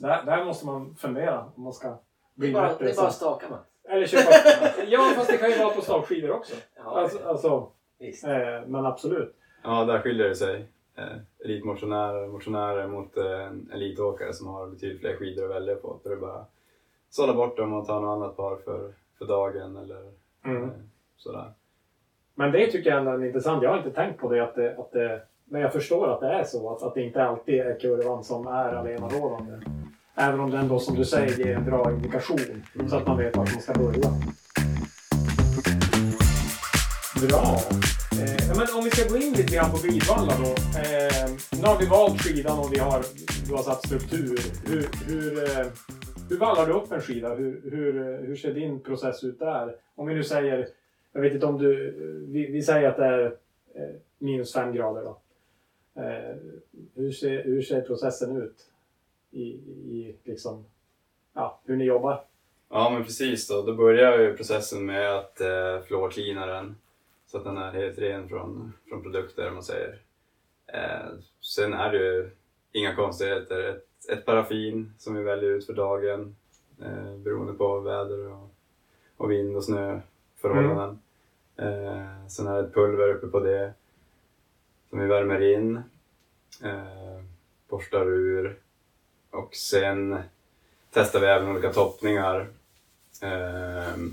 [0.00, 1.98] där, där måste man fundera om man ska Det är
[2.34, 2.84] bli bara, bättre.
[2.84, 3.58] det är bara Så- staka man.
[3.88, 4.30] Eller köpa,
[4.88, 6.54] ja fast det kan ju vara på stakskidor också.
[6.76, 8.24] Ja, Alltså, alltså, visst.
[8.66, 9.36] men absolut.
[9.64, 10.68] Ja, där skiljer det sig.
[10.96, 15.98] Eh, elitmotionärer motionärer mot eh, en elitåkare som har betydligt fler skidor att välja på.
[16.04, 16.50] Är det bara att
[17.10, 20.12] sålla bort dem och ta något annat par för, för dagen eller
[20.44, 20.62] Mm.
[20.62, 20.68] eh,
[21.16, 21.52] sådär.
[22.34, 23.62] Men det tycker jag är intressant.
[23.62, 26.26] Jag har inte tänkt på det att det, att det men jag förstår att det
[26.26, 26.70] är så.
[26.76, 29.52] Att, att det inte alltid är kurvan som är allenarådande.
[30.14, 32.62] Även om den då som du säger ger en bra indikation.
[32.88, 34.10] Så att man vet vart man ska börja.
[37.28, 37.58] Bra.
[38.62, 40.50] Men om vi ska gå in lite grann på vidvalla då.
[40.80, 43.04] Eh, nu har vi valt skidan och vi har,
[43.48, 44.38] du har satt struktur.
[44.66, 45.66] Hur, hur, eh,
[46.28, 47.34] hur vallar du upp en skida?
[47.34, 49.76] Hur, hur, eh, hur ser din process ut där?
[49.94, 50.68] Om vi nu säger,
[51.12, 51.94] jag vet inte om du,
[52.28, 53.24] vi, vi säger att det är
[53.74, 55.18] eh, minus fem grader då.
[56.02, 56.36] Eh,
[56.94, 58.66] hur, ser, hur ser processen ut?
[59.30, 60.64] I, i liksom,
[61.34, 62.24] ja, hur ni jobbar?
[62.70, 63.62] Ja, men precis då.
[63.62, 66.76] Då börjar ju processen med att eh, fluorklina den
[67.32, 69.98] så att den är helt ren från, från produkter, om man säger.
[70.66, 71.08] Eh,
[71.40, 72.30] sen är det ju
[72.72, 73.62] inga konstigheter.
[73.62, 76.36] Ett, ett paraffin som vi väljer ut för dagen
[76.82, 78.50] eh, beroende på väder och,
[79.16, 80.98] och vind och snöförhållanden.
[81.56, 83.72] Eh, sen är det ett pulver uppe på det
[84.90, 85.76] som vi värmer in,
[86.64, 87.22] eh,
[87.68, 88.58] borstar ur
[89.30, 90.18] och sen
[90.90, 92.48] testar vi även olika toppningar.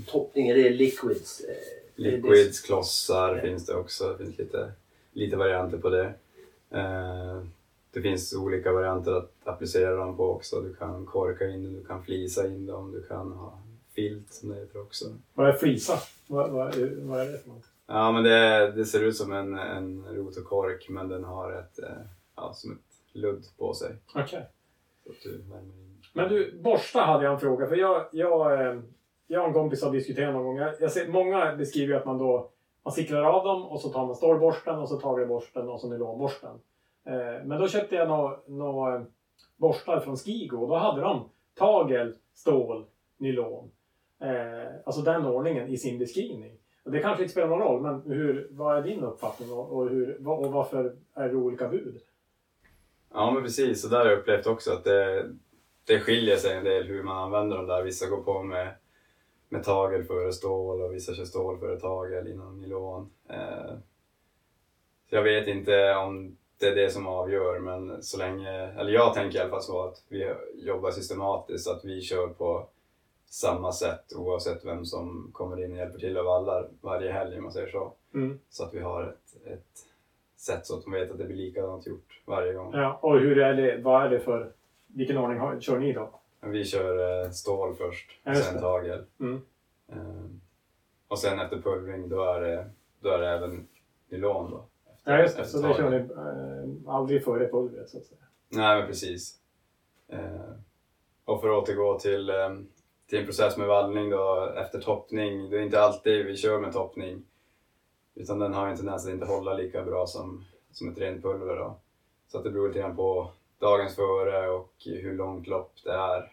[0.06, 1.40] Toppningen, det är liquids.
[1.40, 3.42] eh, det är det- liquids, klossar Ja.
[3.42, 4.08] finns det också.
[4.18, 4.72] Det finns lite,
[5.12, 6.12] lite varianter på det.
[6.70, 7.50] Ehm,
[7.92, 10.60] det finns olika varianter att applicera dem på också.
[10.60, 13.58] Du kan korka in dem, du kan flisa in dem, du kan ha
[13.94, 15.04] filt som det heter också.
[15.34, 15.98] Vad är flisa?
[16.26, 17.64] Vad, vad, är- vad är det för något?
[17.86, 21.88] Ja, men det, det ser ut som en, en rotorkork men den har ett, eh,
[22.36, 22.78] ja, som ett
[23.16, 23.94] ludd på sig.
[24.14, 24.46] Okej.
[25.24, 25.52] In.
[26.12, 27.66] Men du, borsta hade jag en fråga.
[27.68, 28.80] För jag, jag, eh,
[29.30, 30.56] jag och en kompis har diskuterat någon gång.
[30.56, 32.50] Jag, jag ser, många beskriver ju att man då
[32.82, 36.60] man cyklar av dem och så tar man stålborsten och så tagelborsten och så nylonborsten.
[37.06, 39.02] Eh, men då köpte jag några nå, eh,
[39.56, 42.84] borstar från Skigo och då hade de tagel, stål,
[43.18, 43.70] nylon.
[44.20, 46.58] Eh, alltså den ordningen i sin beskrivning.
[46.84, 49.88] Och det kanske inte spelar någon roll, men hur, vad är din uppfattning och, och,
[49.88, 52.00] hur, och varför är det olika bud?
[53.12, 53.84] Ja, men precis.
[53.84, 55.30] Och där har jag upplevt också att det,
[55.86, 57.82] det skiljer sig en del hur man använder dem där.
[57.82, 58.74] Vissa går på med,
[59.50, 63.10] med tagel före stål och vissa kör stål före tagel inom nylon.
[63.28, 63.74] Eh,
[65.08, 69.14] så jag vet inte om det är det som avgör, men så länge, eller jag
[69.14, 72.66] tänker i alla fall så att vi jobbar systematiskt, att vi kör på
[73.26, 77.42] samma sätt oavsett vem som kommer in och hjälper till och vallar varje helg om
[77.42, 77.92] man säger så.
[78.14, 78.38] Mm.
[78.50, 79.86] Så att vi har ett, ett
[80.36, 82.74] sätt så att de vet att det blir likadant gjort varje gång.
[82.74, 84.52] Ja, och hur är det, vad är det för,
[84.86, 86.19] vilken ordning har, kör ni då?
[86.40, 89.04] Vi kör eh, stål först, Ja, sen tagel.
[89.20, 89.40] Mm.
[89.88, 90.24] Eh,
[91.08, 93.68] och sen efter pulvring då är det, då är det även
[94.08, 94.66] nylon då.
[94.92, 95.44] Efter, Ja, just det.
[95.44, 98.20] Så det kör ni eh, aldrig före pulvret så att säga.
[98.48, 99.38] Nej, men precis.
[100.08, 100.50] Eh,
[101.24, 102.50] och för att återgå till, eh,
[103.06, 105.50] till en process med vallning då efter toppning.
[105.50, 107.22] Det är inte alltid vi kör med toppning.
[108.14, 111.56] Utan den har en tendens att inte hålla lika bra som, som ett rent pulver
[111.56, 111.76] då.
[112.28, 116.32] Så att det beror lite grann på dagens före och hur långt lopp det är.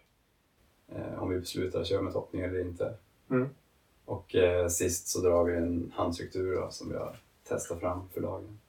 [0.91, 2.93] Eh, om vi beslutar att köra med toppning eller inte.
[3.29, 3.49] Mm.
[4.05, 7.15] Och eh, sist så drar vi en handstruktur då, som vi har
[7.49, 8.59] testat fram för dagen.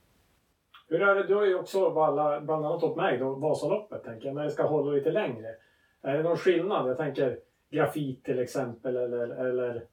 [0.88, 4.26] Hur är det, du har ju också vallat, bland annat åt mig då, Vasaloppet tänker
[4.26, 5.54] jag, när det ska hålla lite längre.
[6.02, 6.90] Är det någon skillnad?
[6.90, 7.38] Jag tänker
[7.70, 9.86] grafit till exempel eller, eller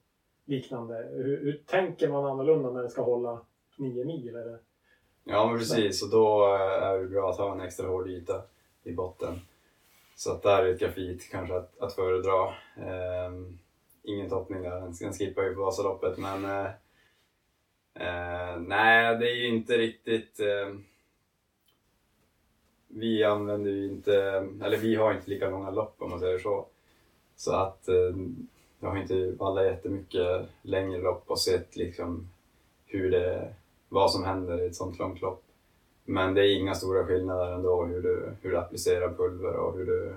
[0.46, 1.10] liknande.
[1.12, 3.42] Hur, hur tänker man annorlunda när det ska hålla
[3.78, 4.36] nio mil?
[4.36, 4.60] Eller?
[5.24, 6.04] Ja, men precis.
[6.04, 8.42] Och då eh, är det bra att ha en extra hård yta
[8.86, 9.40] i botten.
[10.16, 12.54] Så att där är ett grafit kanske att, att föredra.
[12.78, 13.58] Ehm,
[14.04, 16.18] ingen toppning där, den, skippar ju på Vasaloppet.
[16.18, 16.66] Men eh,
[17.94, 20.40] eh, nej, det är ju inte riktigt...
[20.40, 20.76] Eh,
[22.88, 24.16] vi använder ju inte,
[24.64, 26.66] eller vi har inte lika långa lopp om man säger så.
[27.36, 28.16] Så att eh,
[28.80, 32.30] jag har inte vallat jättemycket längre lopp och sett liksom
[32.86, 33.54] hur det,
[33.90, 35.44] vad som händer i ett sånt långt lopp.
[36.06, 39.86] Men det är inga stora skillnader ändå hur du, hur du applicerar pulver och hur
[39.86, 40.14] du,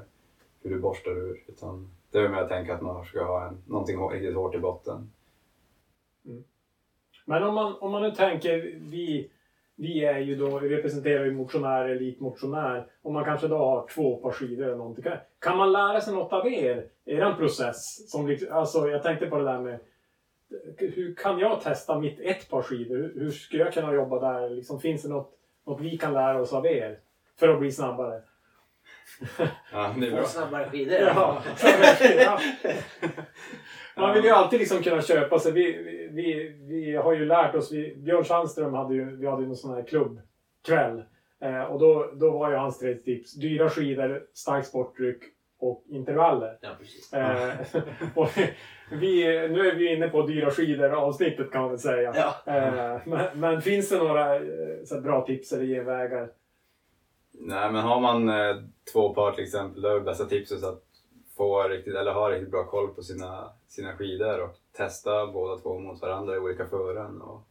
[0.63, 1.45] hur du borstar ur.
[1.47, 4.59] Utan det är mer att tänka att man ska ha en, någonting riktigt hårt i
[4.59, 5.11] botten.
[6.27, 6.45] Mm.
[7.25, 9.31] Men om man, om man nu tänker, vi,
[9.75, 14.17] vi är ju då, vi representerar ju motionär, elitmotionär, och man kanske då har två
[14.17, 15.05] par skidor eller någonting.
[15.05, 16.87] Kan, kan man lära sig något av er?
[17.05, 18.11] Er process?
[18.11, 19.79] Som, alltså, jag tänkte på det där med
[20.77, 22.97] hur kan jag testa mitt ett par skidor?
[22.97, 24.51] Hur, hur skulle jag kunna jobba där?
[24.51, 25.38] Liksom, finns det något,
[25.69, 26.99] något vi kan lära oss av er?
[27.39, 28.23] För att bli snabbare.
[29.73, 30.25] Ja, det är bra.
[30.25, 30.95] snabbare skidor.
[30.95, 31.43] Ja,
[32.17, 32.41] ja.
[33.97, 35.53] Man vill ju alltid liksom kunna köpa sig.
[35.53, 37.73] Vi, vi, vi, vi har ju lärt oss.
[37.73, 41.03] Vi, Björn Sandström hade ju, vi hade ju någon sån här klubbkväll.
[41.41, 45.23] Eh, och då, då var ju hans tre tips dyra skidor, stark sportdryck
[45.59, 46.59] och intervaller.
[46.61, 47.13] Ja, precis.
[47.13, 47.61] Eh,
[48.15, 48.29] och
[48.91, 52.15] vi, nu är vi inne på dyra skidor avsnittet kan man väl säga.
[52.17, 52.53] Ja.
[52.53, 54.43] Eh, men, men finns det några eh,
[54.85, 56.31] så här bra tips eller genvägar?
[57.41, 58.57] Nej, men har man eh,
[58.93, 60.83] två par till exempel, då är det bästa tipset att
[61.37, 65.79] få riktigt, eller ha riktigt bra koll på sina, sina skidor och testa båda två
[65.79, 67.23] mot varandra i olika fören.
[67.23, 67.43] Och,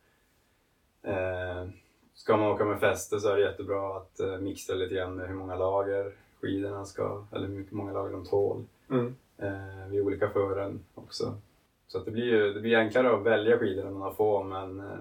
[1.10, 1.68] eh,
[2.14, 5.28] ska man åka med fäste så är det jättebra att eh, mixa lite grann med
[5.28, 9.16] hur många lager skidorna ska, eller hur många lager de tål Mm.
[9.38, 11.34] eh, vid olika fören också.
[11.88, 14.44] Så att det blir ju det blir enklare att välja skidor än man har få,
[14.44, 15.00] men eh,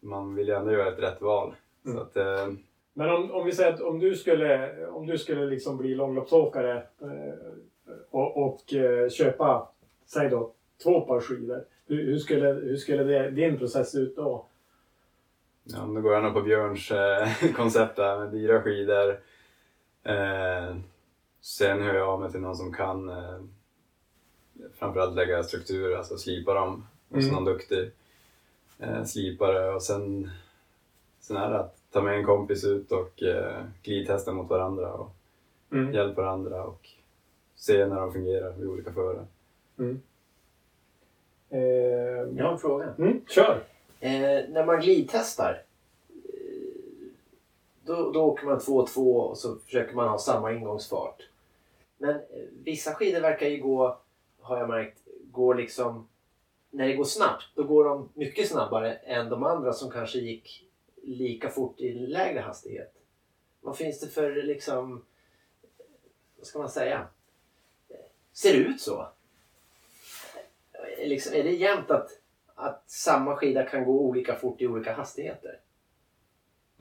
[0.00, 1.54] man vill ju ändå göra ett rätt val.
[1.84, 1.96] Mm.
[1.96, 2.54] Så att, eh,
[2.92, 6.76] Men om, om vi säger att om du skulle, om du skulle liksom bli långloppsåkare
[7.00, 7.34] eh,
[8.10, 8.60] och, och
[9.10, 9.68] köpa,
[10.06, 10.52] säg då,
[10.82, 11.64] två par skidor.
[11.86, 14.46] Hur, hur skulle, hur skulle det, din process se ut då?
[15.64, 16.92] Ja, då går jag nog på Björns
[17.56, 19.20] koncept där med dyra skidor.
[20.04, 20.76] Eh,
[21.40, 23.40] sen hör jag av mig till någon som kan eh,
[24.74, 26.86] framförallt lägga struktur, alltså slipa dem.
[27.10, 27.30] Så Mm.
[27.34, 27.90] någon duktig
[28.78, 29.74] eh, slipare.
[29.74, 30.30] Och sen,
[31.20, 35.10] sen är det att ta med en kompis ut och eh, glidtesta mot varandra och
[35.72, 35.92] Mm.
[35.94, 36.88] hjälpa varandra och
[37.54, 39.26] se när de fungerar vid olika fören.
[41.50, 41.60] Eh,
[42.36, 42.94] Jag har en fråga.
[42.98, 43.62] mm, kör!
[44.00, 44.10] Eh,
[44.48, 45.62] när man glidtestar,
[47.92, 51.22] då, då åker man 2-2 och så försöker man ha samma ingångsfart.
[51.98, 52.20] Men eh,
[52.64, 53.98] vissa skidor verkar ju gå,
[54.40, 54.98] har jag märkt,
[55.30, 56.08] går liksom...
[56.74, 60.66] När det går snabbt, då går de mycket snabbare än de andra som kanske gick
[61.02, 62.94] lika fort i lägre hastighet.
[63.60, 65.04] Vad finns det för liksom...
[66.38, 67.06] Vad ska man säga?
[68.32, 69.08] Ser det ut så?
[70.98, 72.22] Liksom, är det jämnt att
[72.62, 75.58] att samma skida kan gå olika fort i olika hastigheter?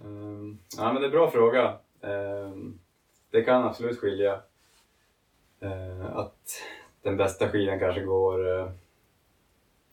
[0.05, 1.77] Um, ja, men det är en bra fråga.
[2.01, 2.79] Um,
[3.31, 4.41] det kan absolut skilja.
[5.63, 6.61] Uh, att
[7.01, 8.69] den bästa skidan kanske går, uh,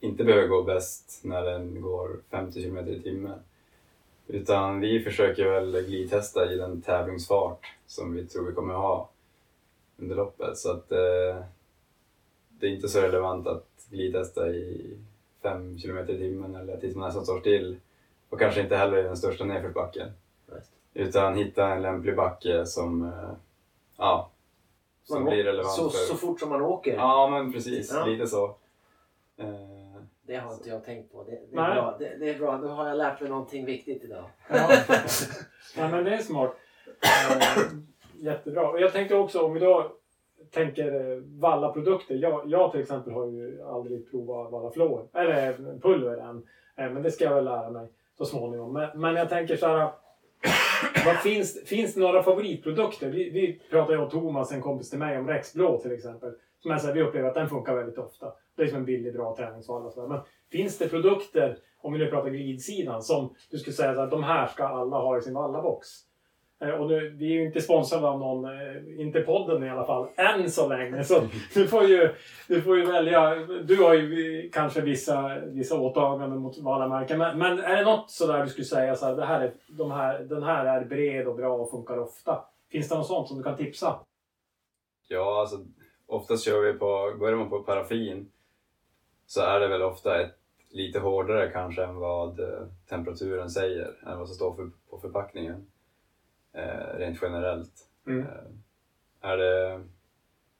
[0.00, 3.40] inte behöver gå bäst när den går 50 km i timmen.
[4.28, 9.08] Utan vi försöker väl glidtesta i den tävlingsfart som vi tror vi kommer ha
[9.96, 10.58] under loppet.
[10.58, 11.42] Så att eh,
[12.48, 14.96] det är inte så relevant att glidtesta i
[15.42, 17.76] 5 km i timmen eller tills man nästan står still.
[18.28, 20.08] Och kanske inte heller i den största nedförsbacken.
[20.54, 20.72] Just.
[20.94, 23.30] Utan hitta en lämplig backe som, eh,
[23.96, 24.30] ja,
[25.04, 25.98] som Man blir relevant så, för...
[25.98, 26.94] så fort som man åker?
[26.94, 27.92] Ja, men precis.
[27.92, 28.06] Ja.
[28.06, 28.56] Lite så.
[30.28, 31.24] Det har inte jag tänkt på.
[31.24, 31.74] Det, det, är Nej.
[31.74, 31.96] bra.
[31.98, 32.56] Det, det är bra.
[32.56, 34.24] Då har jag lärt mig någonting viktigt idag.
[34.48, 34.70] Ja.
[35.76, 36.56] ja, men det är smart.
[36.86, 37.62] Eh,
[38.18, 38.68] jättebra.
[38.68, 39.92] Och jag tänkte också om vi då
[40.50, 42.14] tänker eh, vallaprodukter.
[42.14, 46.46] Jag, jag till exempel har ju aldrig provat valla fluor, eller pulver än.
[46.76, 48.72] Men det ska jag väl lära mig så småningom.
[48.72, 49.90] Men, men jag tänker så här.
[51.04, 53.08] Vad finns, finns det några favoritprodukter?
[53.08, 56.32] Vi, vi pratade ju om Thomas, en kompis till mig, om Rexblå till exempel.
[56.62, 58.32] Som är så här, vi upplever att den funkar väldigt ofta.
[58.56, 59.86] Det är som en billig, bra träningsvalla.
[59.86, 60.06] och så.
[60.06, 60.20] Men
[60.52, 64.46] finns det produkter, om vi nu pratar glidsidan, som du skulle säga att de här
[64.46, 65.88] ska alla ha i sin vallabox?
[66.60, 69.84] Eh, Och nu, vi är ju inte sponsrade av någon, eh, inte podden i alla
[69.86, 71.04] fall, än så länge.
[71.04, 71.22] Så
[71.54, 72.14] du får ju,
[72.48, 73.34] du får ju välja.
[73.64, 77.18] Du har ju kanske vissa, vissa åtaganden mot vallamärken.
[77.18, 79.90] Men, men är det något sådär du skulle säga så här, det här är, de
[79.90, 82.44] här, den här är bred och bra och funkar ofta?
[82.70, 84.00] Finns det något sånt som du kan tipsa?
[85.10, 85.56] ja, alltså
[86.06, 88.30] oftast kör vi på, börjar man på paraffin
[89.26, 90.34] så är det väl ofta ett
[90.70, 95.66] lite hårdare kanske än vad eh, temperaturen säger, än vad som står för, på förpackningen.
[96.58, 97.88] Eh, rent generellt.
[98.06, 98.20] Mm.
[98.20, 99.80] Eh, är, det,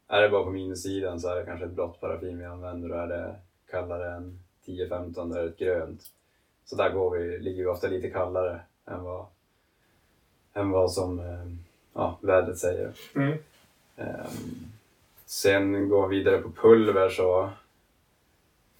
[0.08, 2.98] är det bara på minussidan så är det kanske ett blått paraffin vi använder och
[2.98, 3.34] är det
[3.70, 6.02] kallare än 10-15 är det ett grönt.
[6.64, 9.26] Så där går vi, ligger vi ofta lite kallare än vad,
[10.54, 11.46] än vad som eh,
[11.92, 12.92] ja, vädret säger.
[13.14, 13.38] Mm.
[13.96, 14.70] Ehm,
[15.26, 17.50] sen går vi vidare på pulver så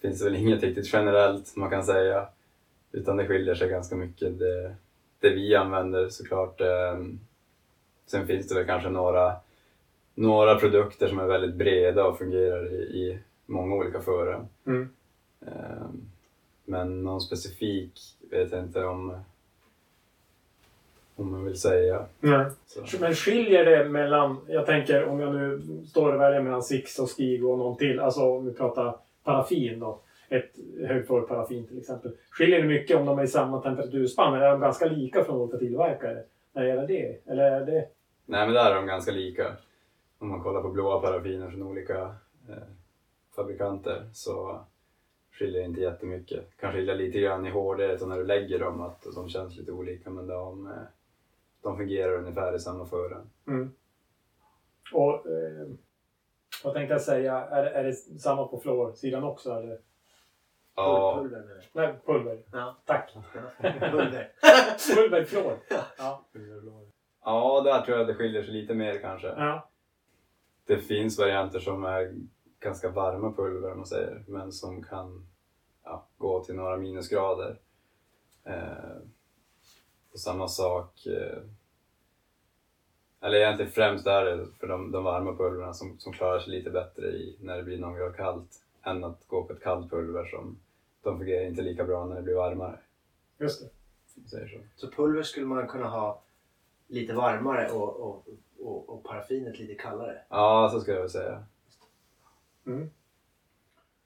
[0.01, 2.29] finns väl inget riktigt generellt man kan säga.
[2.93, 4.75] Utan det skiljer sig ganska mycket det,
[5.21, 6.61] det vi använder såklart.
[6.61, 6.99] Eh,
[8.07, 9.37] sen finns det väl kanske några,
[10.15, 14.49] några produkter som är väldigt breda och fungerar i, i många olika fören.
[14.67, 14.89] Mm.
[15.41, 15.89] Eh,
[16.65, 18.01] men någon specifik
[18.31, 19.21] vet jag inte om,
[21.17, 22.05] om man vill säga.
[22.21, 22.47] Nej.
[22.67, 22.99] Så.
[23.01, 27.09] Men skiljer det mellan, jag tänker om jag nu står och väljer mellan Six och
[27.09, 29.99] Stig och någon till, alltså om vi pratar paraffin då,
[30.29, 30.53] ett
[30.89, 32.13] högfluorig paraffin till exempel.
[32.31, 35.37] Skiljer det mycket om de är i samma temperaturspann eller är de ganska lika från
[35.41, 36.23] olika tillverkare
[36.53, 37.21] när det gäller det?
[37.27, 37.89] Eller är det...
[38.27, 39.57] Nej men där är de ganska lika.
[40.19, 42.01] Om man kollar på blåa paraffiner från olika
[42.49, 42.55] eh,
[43.37, 44.61] fabrikanter så
[45.33, 46.57] skiljer det inte jättemycket.
[46.57, 49.73] Kan skilja lite grann i hårdhet och när du lägger dem att de känns lite
[49.73, 50.73] olika men de, eh,
[51.63, 53.31] de fungerar ungefär i samma fören.
[53.47, 53.71] Mm.
[54.93, 55.69] Och eh,
[56.65, 59.79] vad tänkte jag säga, är, det- är det samma på fluorsidan också eller?
[60.79, 62.43] Ja, Pulver menar Nej, pulver.
[62.53, 62.77] Ja.
[62.85, 63.17] Tack.
[63.63, 64.33] Pulver.
[64.95, 65.59] Pulver, fluor.
[65.99, 66.25] Ja.
[67.25, 69.29] ja, där tror jag det skiljer sig lite mer kanske.
[69.29, 69.69] ja.
[70.67, 72.15] Det finns varianter som är
[72.61, 75.27] ganska varma pulver om man säger, men som kan
[75.85, 77.59] ja, gå till några minusgrader.
[78.45, 78.99] Eh,
[80.13, 81.43] och samma sak, eh,
[83.21, 86.71] eller egentligen främst är det för de, de varma pulverna som, som klarar sig lite
[86.71, 90.25] bättre i när det blir någon grad kallt än att gå på ett kallt pulver
[90.25, 90.59] som
[91.03, 92.79] de fungerar inte lika bra när det blir varmare.
[93.39, 93.71] Just det.
[94.27, 94.39] Så.
[94.77, 96.23] Så pulver skulle man kunna ha
[96.87, 98.27] lite varmare och, och,
[98.59, 100.19] och, och paraffinet lite kallare.
[100.29, 101.45] Ja, så skulle jag väl säga.
[102.67, 102.91] Mm.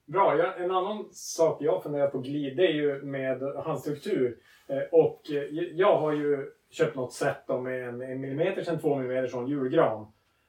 [0.04, 4.38] Bra, ja, en annan sak jag funderar på glid, det är ju med handstruktur.
[4.66, 8.78] Eh, och eh, jag har ju köpt något set då med en, en millimeter, en
[8.78, 10.06] två millimeter från julgran.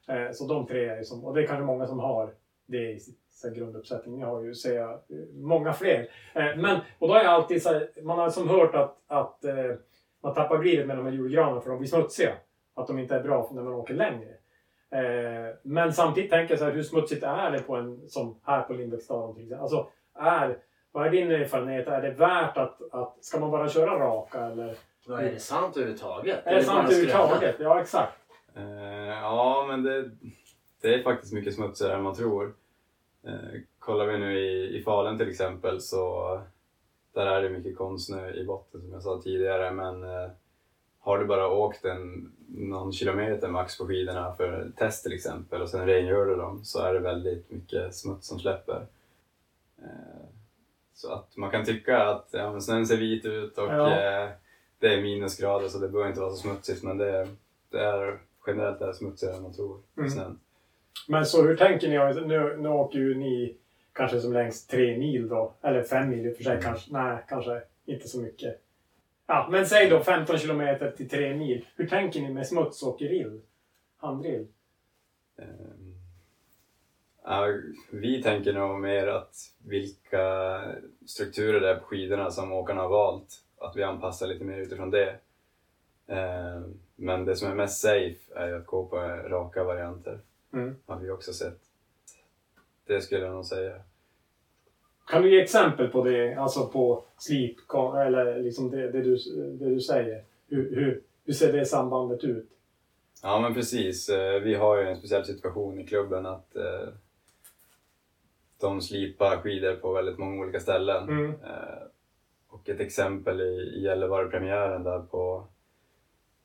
[0.07, 2.33] Eh, så de tre är ju som, och det är kanske många som har
[2.65, 4.19] det i sin så här grunduppsättning.
[4.19, 4.99] Jag har ju, jag, eh,
[5.33, 6.09] många fler.
[6.33, 9.45] Eh, men, och då har jag alltid så här, man har som hört att, att
[9.45, 9.75] eh,
[10.23, 12.33] man tappar glidet med de här julgranen för de blir smutsiga.
[12.75, 14.27] Att de inte är bra när man åker längre.
[15.63, 18.73] Men samtidigt tänker jag så här, hur smutsigt är det på en som här på
[18.73, 19.63] Lindbäcksdalen till exempel?
[19.63, 20.57] Alltså, är,
[20.91, 21.87] vad är din erfarenhet?
[21.87, 24.75] Är det värt att, att ska man bara köra raka eller?
[25.07, 26.39] Vad är det sant överhuvudtaget?
[26.45, 27.55] Är det bara sant överhuvudtaget?
[27.59, 28.17] Ja, exakt.
[28.55, 28.63] Eh,
[29.21, 30.11] ja, men det,
[30.81, 32.53] det är faktiskt mycket smutsigare än man tror.
[33.23, 36.41] Eh, kollar vi nu i, i Falun till exempel så
[37.13, 39.71] där är det mycket konstsnö i botten som jag sa tidigare.
[39.71, 40.29] Men eh,
[40.99, 45.69] har du bara åkt en, någon kilometer max på skidorna för test till exempel och
[45.69, 48.85] sen rengör du dem så är det väldigt mycket smuts som släpper.
[49.81, 50.25] Eh,
[50.93, 53.89] så att man kan tycka att ja, men snön ser vit ut och Ja.
[53.91, 54.29] eh,
[54.79, 57.27] det är minusgrader så det behöver inte vara så smutsigt men det,
[57.69, 59.79] det är generellt är smutsigare än man tror.
[59.97, 60.09] Mm.
[60.09, 60.39] Snön.
[61.07, 62.27] Men så hur tänker ni?
[62.27, 63.55] Nu, nu åker ju ni
[63.93, 65.53] kanske som längst tre mil då.
[65.61, 66.93] Eller fem mil i och för sig kanske.
[66.93, 68.61] Nej, kanske inte så mycket.
[69.27, 71.65] Ja, men säg då 15 kilometer till tre mil.
[71.75, 73.41] Hur tänker ni med smuts och rill?
[73.97, 74.47] Handrill?
[75.37, 75.95] Ehm,
[77.23, 77.47] ja,
[77.91, 79.35] vi tänker nog mer att
[79.65, 80.59] vilka
[81.05, 84.91] strukturer det är på skidorna som åkarna har valt, att vi anpassar lite mer utifrån
[84.91, 85.15] det.
[86.07, 88.97] Ehm, men det som är mest safe är ju att gå på
[89.29, 90.19] raka varianter,
[90.53, 90.75] Mm.
[90.85, 91.59] har vi också sett.
[92.85, 93.81] Det skulle jag nog säga.
[95.07, 96.35] Kan du ge exempel på det?
[96.35, 97.57] Alltså på slip,
[98.05, 99.17] eller liksom det, det, du,
[99.59, 100.23] det du säger.
[100.47, 102.49] Hur, hur, hur ser det sambandet ut?
[103.21, 106.87] Ja men precis, Eh, vi har ju en speciell situation i klubben att eh,
[108.59, 111.09] de slipar skidor på väldigt många olika ställen.
[111.09, 111.29] Mm.
[111.29, 111.83] Eh,
[112.47, 115.47] och ett exempel i Gällivare-premiären där på,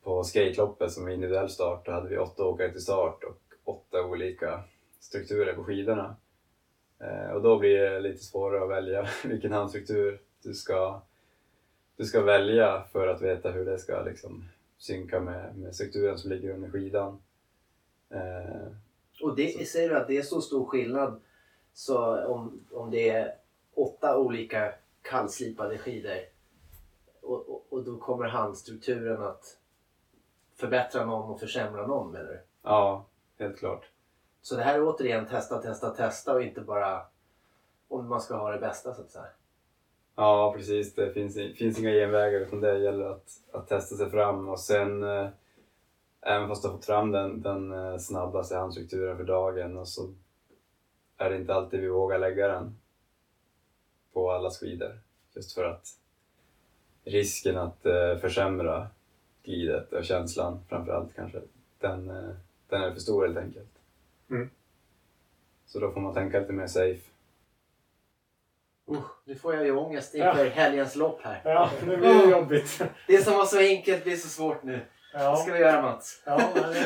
[0.03, 4.05] på skateloppet som var individuell start, då hade vi åtta åkare till start och åtta
[4.05, 4.63] olika
[4.99, 6.15] strukturer på skidorna.
[6.99, 11.01] Eh, och då blir det lite svårare att välja vilken handstruktur du ska,
[11.95, 16.29] du ska välja för att veta hur det ska liksom, synka med, med strukturen som
[16.31, 17.21] ligger under skidan.
[18.09, 18.67] Eh,
[19.21, 21.21] Och det, säger du att det är så stor skillnad
[21.73, 23.35] så om, om det är
[23.73, 26.17] åtta olika kallslipade skidor
[27.21, 29.57] och, och, och då kommer handstrukturen att
[30.55, 32.39] förbättra någon och försämra någon menar du?
[32.63, 33.05] ja,
[33.39, 33.89] helt klart.
[34.41, 37.01] Så det här är återigen testa, testa, testa och inte bara
[37.87, 39.25] om man ska ha det bästa så att säga.
[40.15, 40.95] Ja, precis.
[40.95, 45.03] Det finns, finns inga genvägar utan det gäller att, att testa sig fram och sen
[45.03, 45.29] eh,
[46.21, 50.13] även fast du har fått fram den, den eh, snabbaste handstrukturen för dagen och så
[51.17, 52.79] är det inte alltid vi vågar lägga den
[54.13, 54.99] på alla skidor.
[55.35, 55.87] Just för att
[57.03, 58.87] risken att eh, försämra
[59.43, 61.41] glidet och känslan framförallt kanske,
[61.79, 62.35] den, eh,
[62.69, 63.69] den är för stor helt enkelt.
[64.29, 64.49] Mm.
[65.65, 67.01] Så då får man tänka lite mer safe.
[68.91, 70.51] Uh, nu får jag ju ångest inför ja.
[70.51, 71.41] helgens lopp här.
[71.43, 72.81] Ja, nu blir det jobbigt.
[73.07, 74.79] Det som var så enkelt blir så svårt nu.
[75.13, 75.29] Ja.
[75.29, 76.21] Vad ska vi göra Mats?
[76.25, 76.73] Ja, men,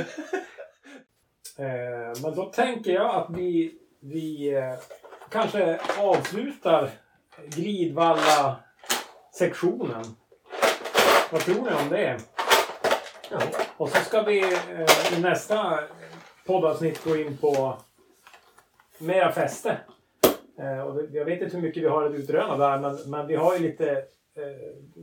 [1.57, 4.73] eh, men då tänker jag att vi, vi eh,
[5.29, 6.89] kanske avslutar
[7.47, 10.03] Glidvalla-sektionen.
[11.31, 12.19] Vad tror ni om det?
[13.33, 13.39] Ja.
[13.77, 15.79] Och så ska vi eh, i nästa
[16.45, 17.77] poddavsnitt gå in på
[18.97, 19.77] mera fäste.
[20.59, 23.35] Eh, och jag vet inte hur mycket vi har att utröna där, men, men vi
[23.35, 23.91] har ju lite...
[24.35, 24.43] Eh,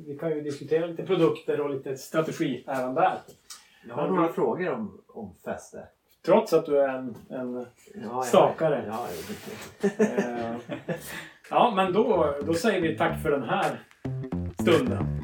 [0.06, 3.18] vi kan ju diskutera lite produkter och lite strategi även där.
[3.88, 5.88] Jag har några frågor om, om fäste.
[6.24, 8.84] Trots att du är en, en ja, stakare.
[8.88, 9.06] Ja,
[9.80, 10.56] ja, eh,
[11.50, 13.80] ja, men då, då säger vi tack för den här
[14.60, 15.19] stunden.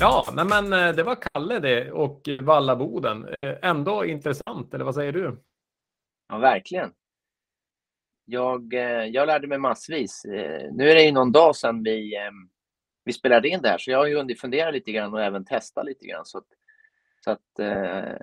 [0.00, 3.28] Ja, nej men eh, det var Kalle det och Vallaboden.
[3.42, 5.42] Eh, ändå intressant, eller vad säger du?
[6.28, 6.92] Ja, verkligen.
[8.24, 10.22] Jag, eh, jag lärde mig massvis.
[10.72, 12.48] Nu är det ju någon dag sedan vi, ehm,
[13.04, 15.44] vi spelade in det här, så jag har ju hunnit fundera lite grann och även
[15.44, 16.24] testa lite grann.
[16.24, 16.46] Så att,
[17.24, 17.40] så att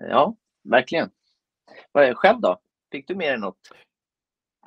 [0.09, 1.09] ja, verkligen.
[2.15, 2.59] Själv då?
[2.91, 3.59] Fick du med dig något?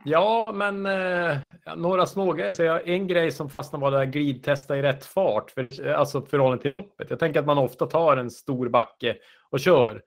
[0.04, 1.38] Ja, men eh,
[1.76, 2.88] några smågrejer.
[2.88, 6.74] En grej som fastnade var det där glidtesta i rätt fart, för, alltså förhållande till
[6.78, 7.10] loppet.
[7.10, 9.16] Jag tänker att man ofta tar en stor backe
[9.50, 10.02] och kör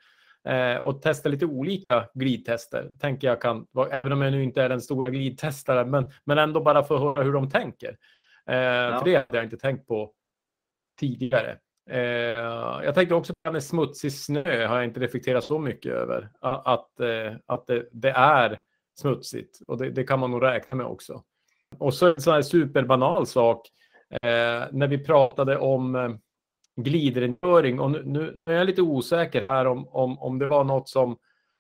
[0.48, 2.90] eh, och testar lite olika glidtester.
[3.02, 6.62] Tänker jag kan, även om jag nu inte är den stora glidtestaren, men, men ändå
[6.62, 7.98] bara få höra hur de tänker.
[8.50, 8.98] Eh, ja.
[8.98, 10.12] För det hade jag inte tänkt på
[11.00, 11.58] tidigare.
[11.90, 12.00] Eh,
[12.84, 16.30] jag tänkte också på med smutsig snö har jag inte reflekterat så mycket över.
[16.42, 18.58] Att, eh, att det, det är
[19.00, 21.24] smutsigt och det, det, kan man nog räkna med också.
[21.78, 23.68] Och så en sån här superbanal sak.
[24.10, 26.10] Eh, när vi pratade om eh,
[26.76, 30.90] glidrengöring och nu, nu, är jag lite osäker här om, om, om det var något
[30.90, 31.18] som,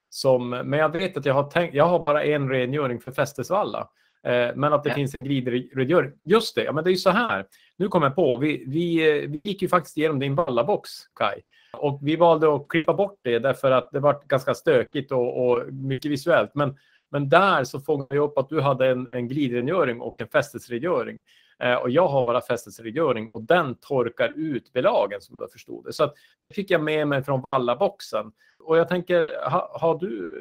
[0.09, 3.89] som men jag vet att jag har tänkt, jag har bara en rengöring för Fästesvalla.
[4.23, 4.95] Eh, men att det ja.
[4.95, 6.11] finns en glidrengöring.
[6.25, 7.45] Just det, ja, men det är ju så här.
[7.77, 11.41] Nu kommer jag på, vi, vi, eh, vi gick ju faktiskt igenom din vallabox, Kai.
[11.73, 15.73] Och vi valde att klippa bort det därför att det var ganska stökigt och, och
[15.73, 16.51] mycket visuellt.
[16.55, 16.77] Men
[17.09, 21.17] men där så fångade jag upp att du hade en, en glidrengöring och en fästesrengöring.
[21.59, 25.93] Eh, och jag har bara fästesrengöring och den torkar ut belagen som jag förstod det.
[25.93, 26.15] Så att,
[26.47, 28.31] det fick jag med mig från vallaboxen.
[28.59, 30.31] Och jag tänker, ha, har du,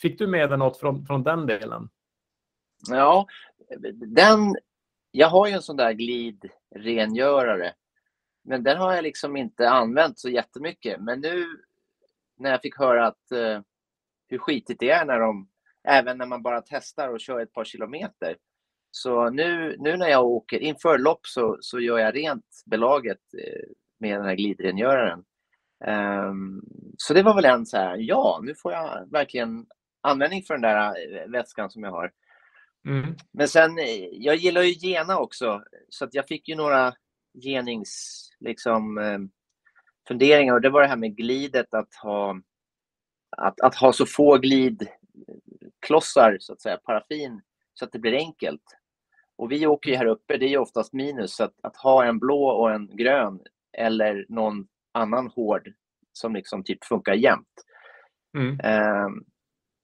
[0.00, 1.88] fick du med dig något från, från den delen?
[2.88, 3.26] Ja,
[3.94, 4.56] den,
[5.10, 7.72] jag har ju en sån där glidrengörare.
[8.42, 11.00] Men den har jag liksom inte använt så jättemycket.
[11.00, 11.46] Men nu
[12.36, 13.60] när jag fick höra att, eh,
[14.28, 15.48] hur skitigt det är när de
[15.88, 18.36] även när man bara testar och kör ett par kilometer.
[18.90, 23.68] Så nu, nu när jag åker inför lopp så, så gör jag rent belaget eh,
[23.98, 25.24] med den här glidrengöraren.
[25.86, 26.62] Um,
[26.98, 29.66] så det var väl en så här, ja, nu får jag verkligen
[30.00, 32.12] användning för den där eh, vätskan som jag har.
[32.86, 33.16] Mm.
[33.32, 36.94] Men sen, eh, jag gillar ju gena också, så att jag fick ju några
[37.42, 39.00] genings, liksom,
[40.08, 42.36] funderingar och det var det här med glidet att ha
[43.36, 44.88] att, att ha så få glid
[45.86, 47.42] klossar, så att säga, paraffin,
[47.74, 48.62] så att det blir enkelt.
[49.36, 52.04] Och vi åker ju här uppe, det är ju oftast minus, så att, att ha
[52.04, 53.40] en blå och en grön
[53.78, 55.72] eller någon annan hård
[56.12, 57.64] som liksom typ funkar jämt.
[58.36, 58.60] Mm.
[58.60, 59.08] Eh,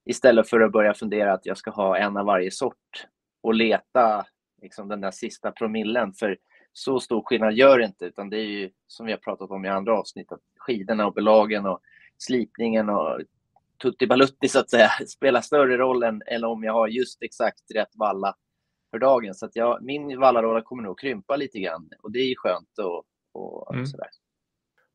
[0.05, 3.07] istället för att börja fundera att jag ska ha en av varje sort
[3.42, 4.26] och leta
[4.62, 6.12] liksom, den där sista promillen.
[6.12, 6.38] För
[6.72, 9.64] så stor skillnad gör det inte, utan det är ju som vi har pratat om
[9.64, 11.80] i andra avsnitt, att skidorna och belagen och
[12.18, 13.20] slipningen och
[13.83, 17.62] tutti balutti så att säga spelar större roll än, än om jag har just exakt
[17.74, 18.35] rätt valla
[18.91, 19.35] för dagen.
[19.35, 22.78] Så att jag, min vallarolja kommer nog krympa lite grann och det är ju skönt
[22.78, 23.87] och, och mm.
[23.87, 24.09] sådär.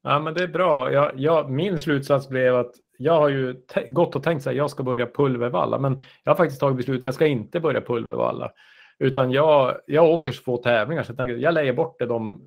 [0.03, 0.91] Ja, men det är bra.
[0.91, 3.55] Jag, jag, min slutsats blev att jag har ju
[3.91, 7.15] gått och tänkt här, jag ska börja pulvervalla, men jag har faktiskt tagit beslut, jag
[7.15, 8.51] ska inte börja pulvervalla.
[8.99, 12.41] Utan jag, jag åker så få tävlingar så jag, jag lägger bort det de,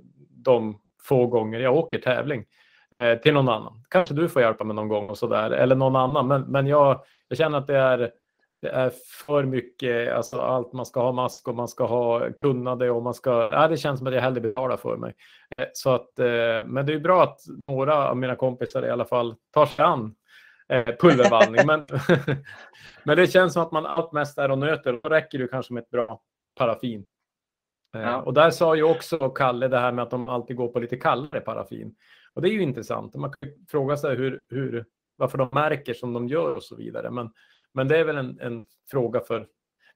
[0.45, 2.45] de få gånger jag åker tävling.
[3.01, 3.85] Eh, till någon annan.
[3.89, 6.29] Kanske du får hjälpa mig någon gång och så där, eller någon annan.
[6.29, 8.11] Men, men jag, jag känner att det är,
[8.63, 8.93] det är
[9.27, 13.15] för mycket, alltså allt man ska ha mask och man ska ha kunnande och man
[13.15, 15.15] ska, ja, det känns som att jag hellre betalar för mig.
[15.57, 19.05] Eh, så att, eh, men det är bra att några av mina kompisar i alla
[19.05, 20.15] fall tar sig an
[21.01, 21.67] pulvervallning.
[21.67, 21.87] men,
[23.05, 25.73] men det känns som att man allt mest är och nöter då räcker det kanske
[25.73, 26.21] med ett bra
[26.59, 27.07] paraffin.
[27.93, 28.17] Ja.
[28.17, 30.97] Och där sa ju också Kalle det här med att de alltid går på lite
[30.97, 31.95] kallare paraffin.
[32.35, 33.15] Och det är ju intressant.
[33.15, 34.85] Man kan fråga sig hur, hur,
[35.17, 37.11] varför de märker som de gör och så vidare.
[37.11, 37.31] Men,
[37.75, 39.47] men det är väl en, en fråga för,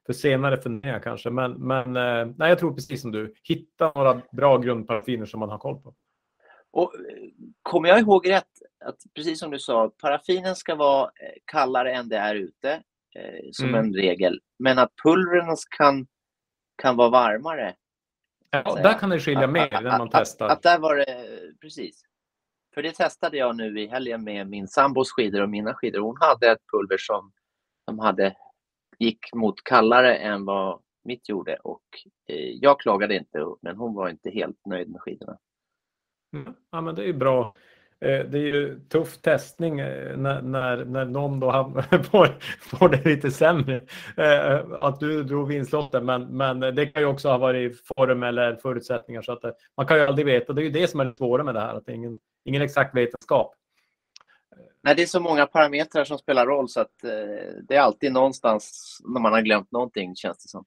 [0.05, 1.29] för senare funderingar kanske.
[1.29, 5.49] Men, men eh, nej, jag tror precis som du, hitta några bra grundparaffiner som man
[5.49, 5.95] har koll på.
[6.71, 6.99] Och eh,
[7.61, 8.47] kommer jag ihåg rätt,
[8.85, 12.71] att precis som du sa, paraffinen ska vara eh, kallare än det är ute,
[13.15, 13.79] eh, som Mm.
[13.85, 14.39] en regel.
[14.59, 16.07] Men att pulvren kan,
[16.81, 17.75] kan vara varmare.
[18.49, 20.45] Ja, där kan det skilja mer när man att- testar.
[20.45, 21.05] Att, att där var det,
[21.61, 22.01] precis.
[22.73, 25.99] För det testade jag nu i helgen med min sambos skidor och mina skidor.
[25.99, 27.31] Hon hade ett pulver som,
[27.89, 28.35] som hade,
[28.99, 31.55] gick mot kallare än vad mitt gjorde.
[31.63, 31.83] Och
[32.29, 35.37] eh, jag klagade inte, men hon var inte helt nöjd med skidorna.
[36.35, 36.53] Mm.
[36.71, 37.55] Ja, men det är ju bra.
[37.99, 41.51] Eh, Det är ju tuff testning eh, när, när, när någon då
[42.11, 42.27] får,
[42.61, 43.75] får det lite sämre.
[44.17, 48.55] Eh, Att du drog vinstlotten, men, men det kan ju också ha varit form eller
[48.55, 49.21] förutsättningar.
[49.21, 50.53] Så att eh, man kan ju aldrig veta.
[50.53, 52.95] Det är ju det som är det svåra med det här, att ingen, ingen exakt
[52.95, 53.55] vetenskap.
[54.83, 58.13] Nej, det är så många parametrar som spelar roll så att eh, det är alltid
[58.13, 60.65] någonstans när man har glömt någonting känns det som.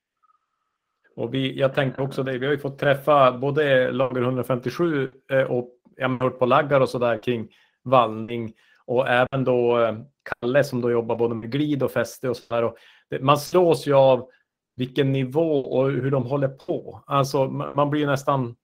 [1.16, 5.43] Och vi, jag tänkte också det, vi har ju fått träffa både lager 157 eh,
[5.43, 7.49] och jag har hört på laggar och sådär kring
[7.83, 8.53] vallning
[8.85, 9.99] och även då eh,
[10.41, 12.72] Kalle som då jobbar både med glid och fäste och sådär.
[13.20, 14.29] Man slås ju av
[14.77, 17.03] vilken nivå och hur de håller på.
[17.07, 18.57] Alltså man blir nästan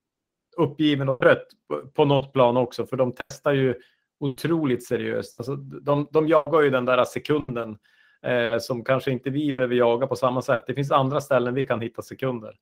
[0.57, 1.47] uppgiven och trött
[1.95, 3.75] på- något plan också för de testar ju
[4.21, 5.41] otroligt seriöst.
[5.41, 7.79] Alltså de, de jagar ju den där sekunden
[8.23, 10.65] eh, som kanske inte vi behöver jaga på samma sätt.
[10.67, 12.57] Det finns andra ställen vi kan hitta sekunder.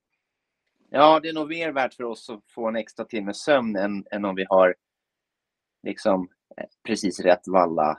[0.90, 4.04] Ja, det är nog mer värt för oss att få en extra timme sömn än,
[4.10, 4.74] än om vi har
[5.82, 7.98] liksom eh, precis rätt valla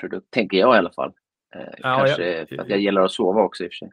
[0.00, 1.12] produkt, tänker jag i alla fall.
[1.54, 3.92] Eh, Ja, kanske jag- för att jag gillar att sova också i och för sig.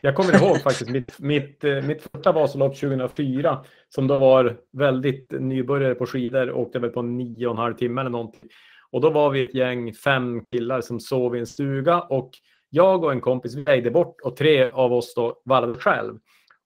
[0.00, 5.30] Jag kommer ihåg faktiskt mitt, mitt, eh, mitt första Vasalopp 2004 som då var väldigt
[5.30, 8.50] nybörjare på skidor och åkte väl på nio och en halv timme eller någonting.
[8.90, 12.30] Och då var vi ett gäng, fem killar som sov i en stuga och
[12.70, 16.18] jag och en kompis vägde bort och tre av oss då vallade själv.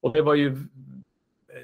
[0.03, 0.57] Och det var ju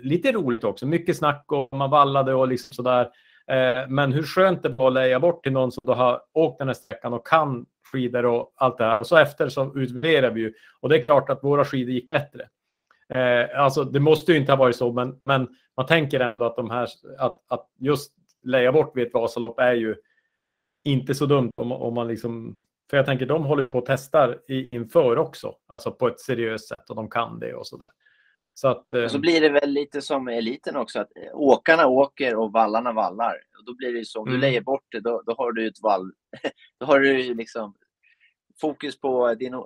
[0.01, 3.09] lite roligt också, mycket snack och man vallade och liksom sådär.
[3.47, 6.59] Eh, men hur skönt det var att leja bort till någon som då har åkt
[6.59, 9.01] den här sträckan och kan skidor och allt det här.
[9.01, 10.53] Och så efter så utvärderar vi ju.
[10.81, 12.49] Och det är klart att våra skidor gick bättre.
[13.09, 16.57] Eh, alltså det måste ju inte ha varit så, men, men man tänker ändå att
[16.57, 16.89] de här,
[17.19, 18.13] att, att just
[18.43, 19.97] leja bort vid ett Vasalopp är ju
[20.85, 22.55] inte så dumt om, om man liksom,
[22.91, 26.69] för jag tänker de håller på och testar i, inför också, alltså på ett seriöst
[26.69, 27.81] sätt och de kan det och så.
[28.55, 31.87] Så att, eh, Och så blir det väl lite som eliten också, att eh, åkarna
[31.87, 33.35] åker och vallarna vallar.
[33.59, 34.41] Och då blir det ju så, om du Mm.
[34.41, 36.13] lejer bort det, då, då har du ett vall.
[36.81, 37.75] då har du liksom
[38.61, 39.63] fokus på din eh,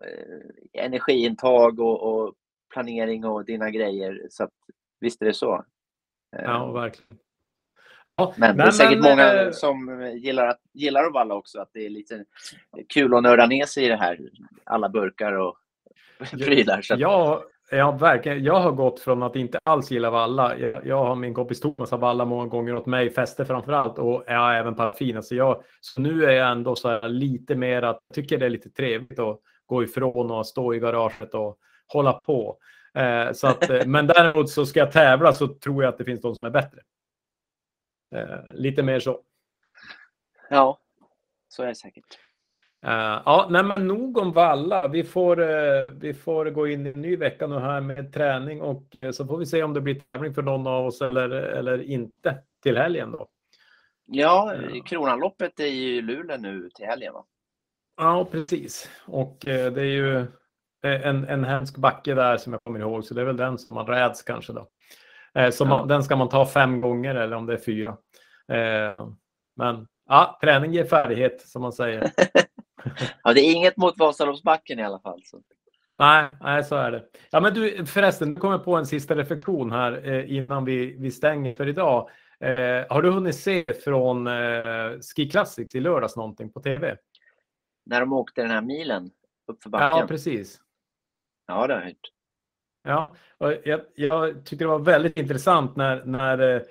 [0.73, 2.35] energiintag och, och
[2.73, 4.27] planering och dina grejer.
[4.31, 4.53] Så att,
[5.01, 5.65] visst är det så.
[6.37, 7.19] Eh, ja, verkligen.
[8.17, 11.35] Ja, Men det nej, är säkert men, många eh, som gillar att, gillar att valla
[11.35, 12.25] också, att det är lite
[12.89, 14.21] kul att nörda ner sig i det här.
[14.65, 15.57] Alla burkar och
[16.31, 16.83] prylar.
[16.83, 18.45] Så att, Ja, ja, verkligen.
[18.45, 20.59] Jag har gått från att inte alls gilla valla.
[20.59, 23.99] Jag, jag har min kompis Thomas har valla många gånger åt mig, fäste framför allt
[23.99, 25.23] och ja, även paraffin.
[25.23, 28.47] Så, jag, så nu är jag ändå så här lite mer att jag tycker det
[28.47, 32.59] är lite trevligt att gå ifrån och stå i garaget och hålla på.
[32.95, 36.05] Eh, så att, eh, men däremot så ska jag tävla så tror jag att det
[36.05, 36.81] finns de som är bättre.
[38.15, 39.21] Eh, lite mer så.
[40.51, 40.79] ja,
[41.49, 42.19] så är det säkert.
[42.85, 44.89] Eh, ja, nej, men nog om valla.
[44.89, 48.61] Vi får, eh, vi får gå in i en ny vecka nu här med träning
[48.61, 51.31] och eh, så får vi se om det blir tävling för någon av oss eller,
[51.31, 53.29] eller inte till helgen då.
[54.07, 54.55] Ja.
[54.87, 57.25] Kronanloppet är ju i Luleå nu till helgen va?
[57.97, 58.91] Ja, precis.
[59.07, 60.27] Och det är ju
[60.83, 63.75] en, en hemsk backe där som jag kommer ihåg, så det är väl den som
[63.75, 64.69] man räds kanske då.
[65.53, 67.97] Så man, den ska man ta fem gånger eller om det är fyra.
[69.57, 72.11] Men ja, träning ger färdighet som man säger.
[73.23, 75.23] Ja, det är inget mot Vasaloppsbacken i alla fall.
[75.25, 75.41] Så.
[75.99, 77.05] Nej, nej, så är det.
[77.31, 81.11] Ja, men du, förresten, nu kommer på en sista reflektion här eh, innan vi, vi
[81.11, 82.09] stänger för idag.
[82.41, 86.97] Eh, har du hunnit se från eh, Ski Classics i lördags någonting på tv?
[87.87, 89.11] När de åkte den här milen
[89.47, 90.09] upp för Ja, backen.
[90.09, 90.61] precis.
[91.47, 92.11] Ja, det har jag hört.
[92.85, 96.65] Ja, och jag, jag tyckte det var väldigt intressant när, när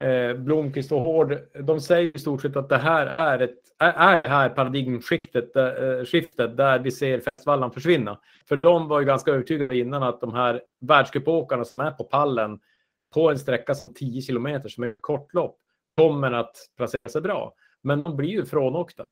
[0.00, 4.28] eh, Blomqvist och Hård, de säger i stort sett att det här är, ett, är,
[4.28, 8.18] här paradigmskiftet eh, skiftet där vi ser festvallan försvinna.
[8.48, 12.60] För de var ju ganska övertygade innan att de här världscupåkarna som är på pallen
[13.14, 15.56] på en sträcka som 10 kilometer som är ett kortlopp
[15.96, 17.54] kommer att placera sig bra.
[17.82, 19.04] Men de blir ju frånåkta.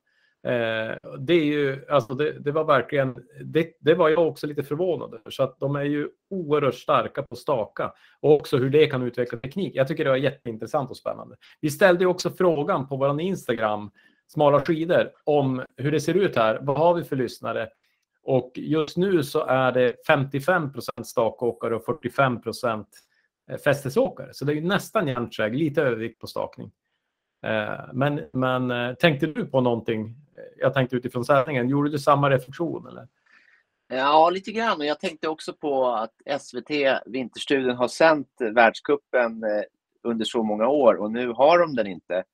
[0.47, 4.63] Eh, det, är ju, alltså det, det var verkligen, det, det var jag också lite
[4.63, 5.31] förvånad över.
[5.31, 9.39] Så att de är ju oerhört starka på staka och också hur det kan utveckla
[9.39, 9.73] teknik.
[9.77, 11.37] Jag tycker det var jätteintressant och spännande.
[11.61, 13.91] Vi ställde ju också frågan på vår Instagram,
[14.27, 16.59] smala skidor, om hur det ser ut här.
[16.63, 17.69] Vad har vi för lyssnare?
[18.23, 22.89] Och just nu så är det 55 procent stakåkare och 45 procent
[23.51, 24.29] eh, fästesåkare.
[24.33, 26.71] Så det är ju nästan jämnt lite övervikt på stakning.
[27.43, 30.15] Eh, men, men eh, tänkte du på någonting?
[30.57, 31.69] Jag tänkte utifrån sändningen.
[31.69, 32.87] Gjorde du samma reflektion?
[32.87, 33.09] Eller?
[33.89, 34.79] Ja, lite grann.
[34.79, 36.71] Och jag tänkte också på att SVT
[37.07, 39.43] Vinterstudien har sänt världskuppen
[40.03, 42.25] under så många år och nu har de den inte.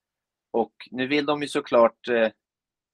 [0.51, 1.99] Och nu vill de ju såklart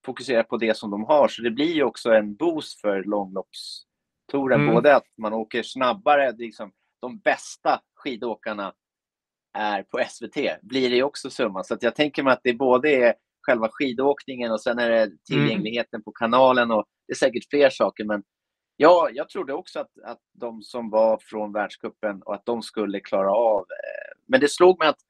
[0.05, 4.61] fokusera på det som de har, så det blir ju också en boost för långloppstouren.
[4.61, 4.75] Mm.
[4.75, 8.75] Både att man åker snabbare, liksom, de bästa skidåkarna
[9.53, 11.65] är på SVT, blir det också summan.
[11.65, 15.99] Så jag tänker mig att det både är själva skidåkningen och sen är det tillgängligheten
[15.99, 16.05] mm.
[16.05, 18.05] på kanalen och det är säkert fler saker.
[18.05, 18.23] Men
[18.77, 23.01] ja, jag trodde också att, att de som var från världskuppen och att de skulle
[23.01, 23.61] klara av.
[23.61, 25.01] Eh, men det slog mig att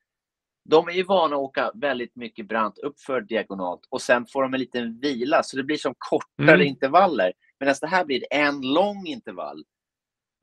[0.64, 4.55] de är ju vana att åka väldigt mycket brant uppför diagonalt och sen får de
[4.55, 6.66] en liten vila så det blir som kortare mm.
[6.66, 7.33] intervaller.
[7.61, 9.64] Medan det här blir en lång intervall.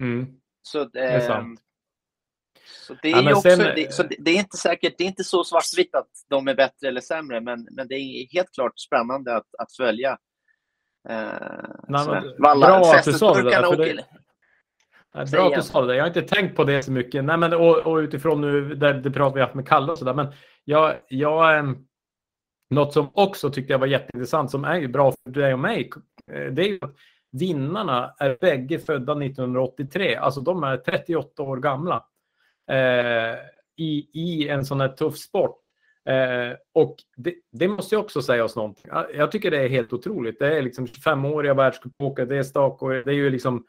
[0.02, 0.28] Mm.
[0.62, 1.62] Så, det är sant.
[2.88, 3.60] Så det är, ja, också, sen...
[3.76, 6.88] det, så det, är inte säkert, det är inte så svartvitt att de är bättre
[6.88, 10.18] eller sämre, men, men det är helt klart spännande att, att följa.
[11.10, 11.28] Eh,
[11.88, 13.64] Nej, Valla, bra att du sa det där.
[13.64, 15.96] För det, bra att du sa det.
[15.96, 17.24] Jag har inte tänkt på det så mycket.
[17.24, 20.14] Nej, men, och, och utifrån nu, där det pratar vi haft med Kalle och sådär.
[20.14, 20.28] Men
[20.64, 21.78] jag, jag, ehm,
[22.70, 25.92] något som också tyckte jag var jätteintressant, som är bra för dig och mig,
[26.32, 26.96] eh, det är ju att
[27.32, 30.16] vinnarna är bägge födda 1983.
[30.16, 32.06] Alltså de är 38 år gamla
[32.72, 33.36] Eh,
[33.78, 35.58] i, i en sån här tuff sport.
[36.06, 38.92] Eh, och det, det, måste jag också säga oss någonting.
[39.14, 40.40] Jag tycker det är helt otroligt.
[40.40, 43.66] Det är liksom 25-åriga världscupåkare, det är stakåkare, det är ju liksom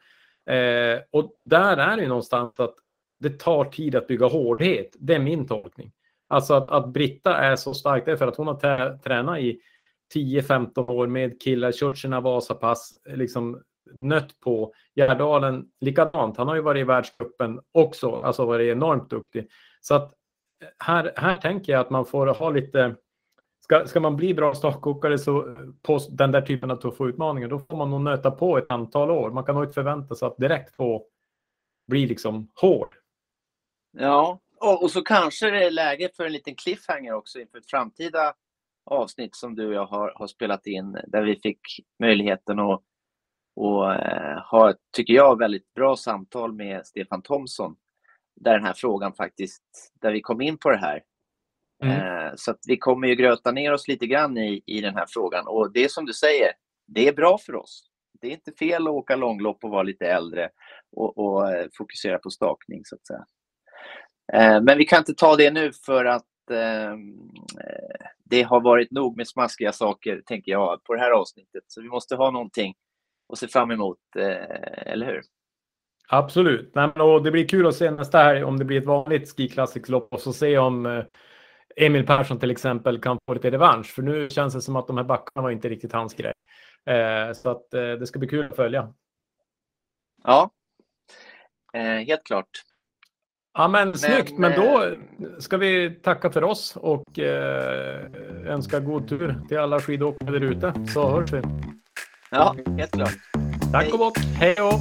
[0.49, 2.75] Eh, och där är det någonstans att
[3.19, 4.95] det tar tid att bygga hårdhet.
[4.99, 5.91] Det är min tolkning.
[6.27, 9.59] Alltså att, att Britta är så stark, det är för att hon har tränat i
[10.15, 13.61] 10-15 år med killar, kört sina Vasapass, liksom
[14.01, 14.73] nött på.
[14.95, 19.47] Gerdalen likadant, han har ju varit i världscupen också, alltså varit enormt duktig.
[19.81, 20.13] Så att
[20.63, 22.95] eh, här, här tänker jag att man får ha lite
[23.69, 27.47] Ska, ska man bli bra stakåkare så eh, på den där typen av tuffa utmaningar,
[27.47, 29.31] då får man nog nöta på ett antal år.
[29.31, 31.05] Man kan nog inte förvänta sig att direkt få
[31.87, 32.95] bli liksom hård.
[33.97, 37.69] Ja, och, och så kanske det är läge för en liten cliffhanger också inför ett
[37.69, 38.33] framtida
[38.85, 41.61] avsnitt som du och jag har, har spelat in där vi fick
[41.99, 42.83] möjligheten att
[43.59, 47.75] och, eh, ha, tycker jag, väldigt bra samtal med Stefan Thomsson.
[48.35, 49.63] Där den här frågan faktiskt,
[50.01, 51.03] där vi kom in på det här.
[51.83, 51.97] Mm.
[51.97, 55.47] Eh, så vi kommer ju gröta ner oss lite grann i, i den här frågan.
[55.47, 56.51] Och det är som du säger,
[56.87, 57.83] det är bra för oss.
[58.21, 60.49] Det är inte fel att åka långlopp och vara lite äldre
[60.91, 63.25] och, och eh, fokusera på stakning så att säga.
[64.61, 67.29] Men vi kan inte ta det nu för att ehm,
[68.23, 71.63] det har varit nog med smaskiga saker, tänker jag, på det här avsnittet.
[71.67, 72.75] Så vi måste ha någonting
[73.29, 73.97] att se fram emot,
[74.85, 75.21] eller hur?
[76.09, 76.73] Absolut.
[76.95, 80.13] och det blir kul att se nästa här om det blir ett vanligt Ski Classics-lopp
[80.13, 81.03] och så se om
[81.75, 83.87] Emil Persson till exempel kan få lite revansch.
[83.87, 86.33] För nu känns det som att de här backarna var inte riktigt hans grej.
[86.85, 88.93] Eh, så att eh, det ska bli kul att följa.
[90.23, 90.51] Ja,
[91.73, 92.49] eh, helt klart.
[93.53, 94.37] Ja, men, men snyggt.
[94.37, 94.93] Men då eh,
[95.39, 98.05] ska vi tacka för oss och eh,
[98.45, 100.73] önska god tur till alla skidåkare där ute.
[100.93, 101.41] Så hörs vi.
[102.31, 103.17] Ja, helt klart.
[103.71, 104.17] Tack och gott.
[104.17, 104.79] Hej då!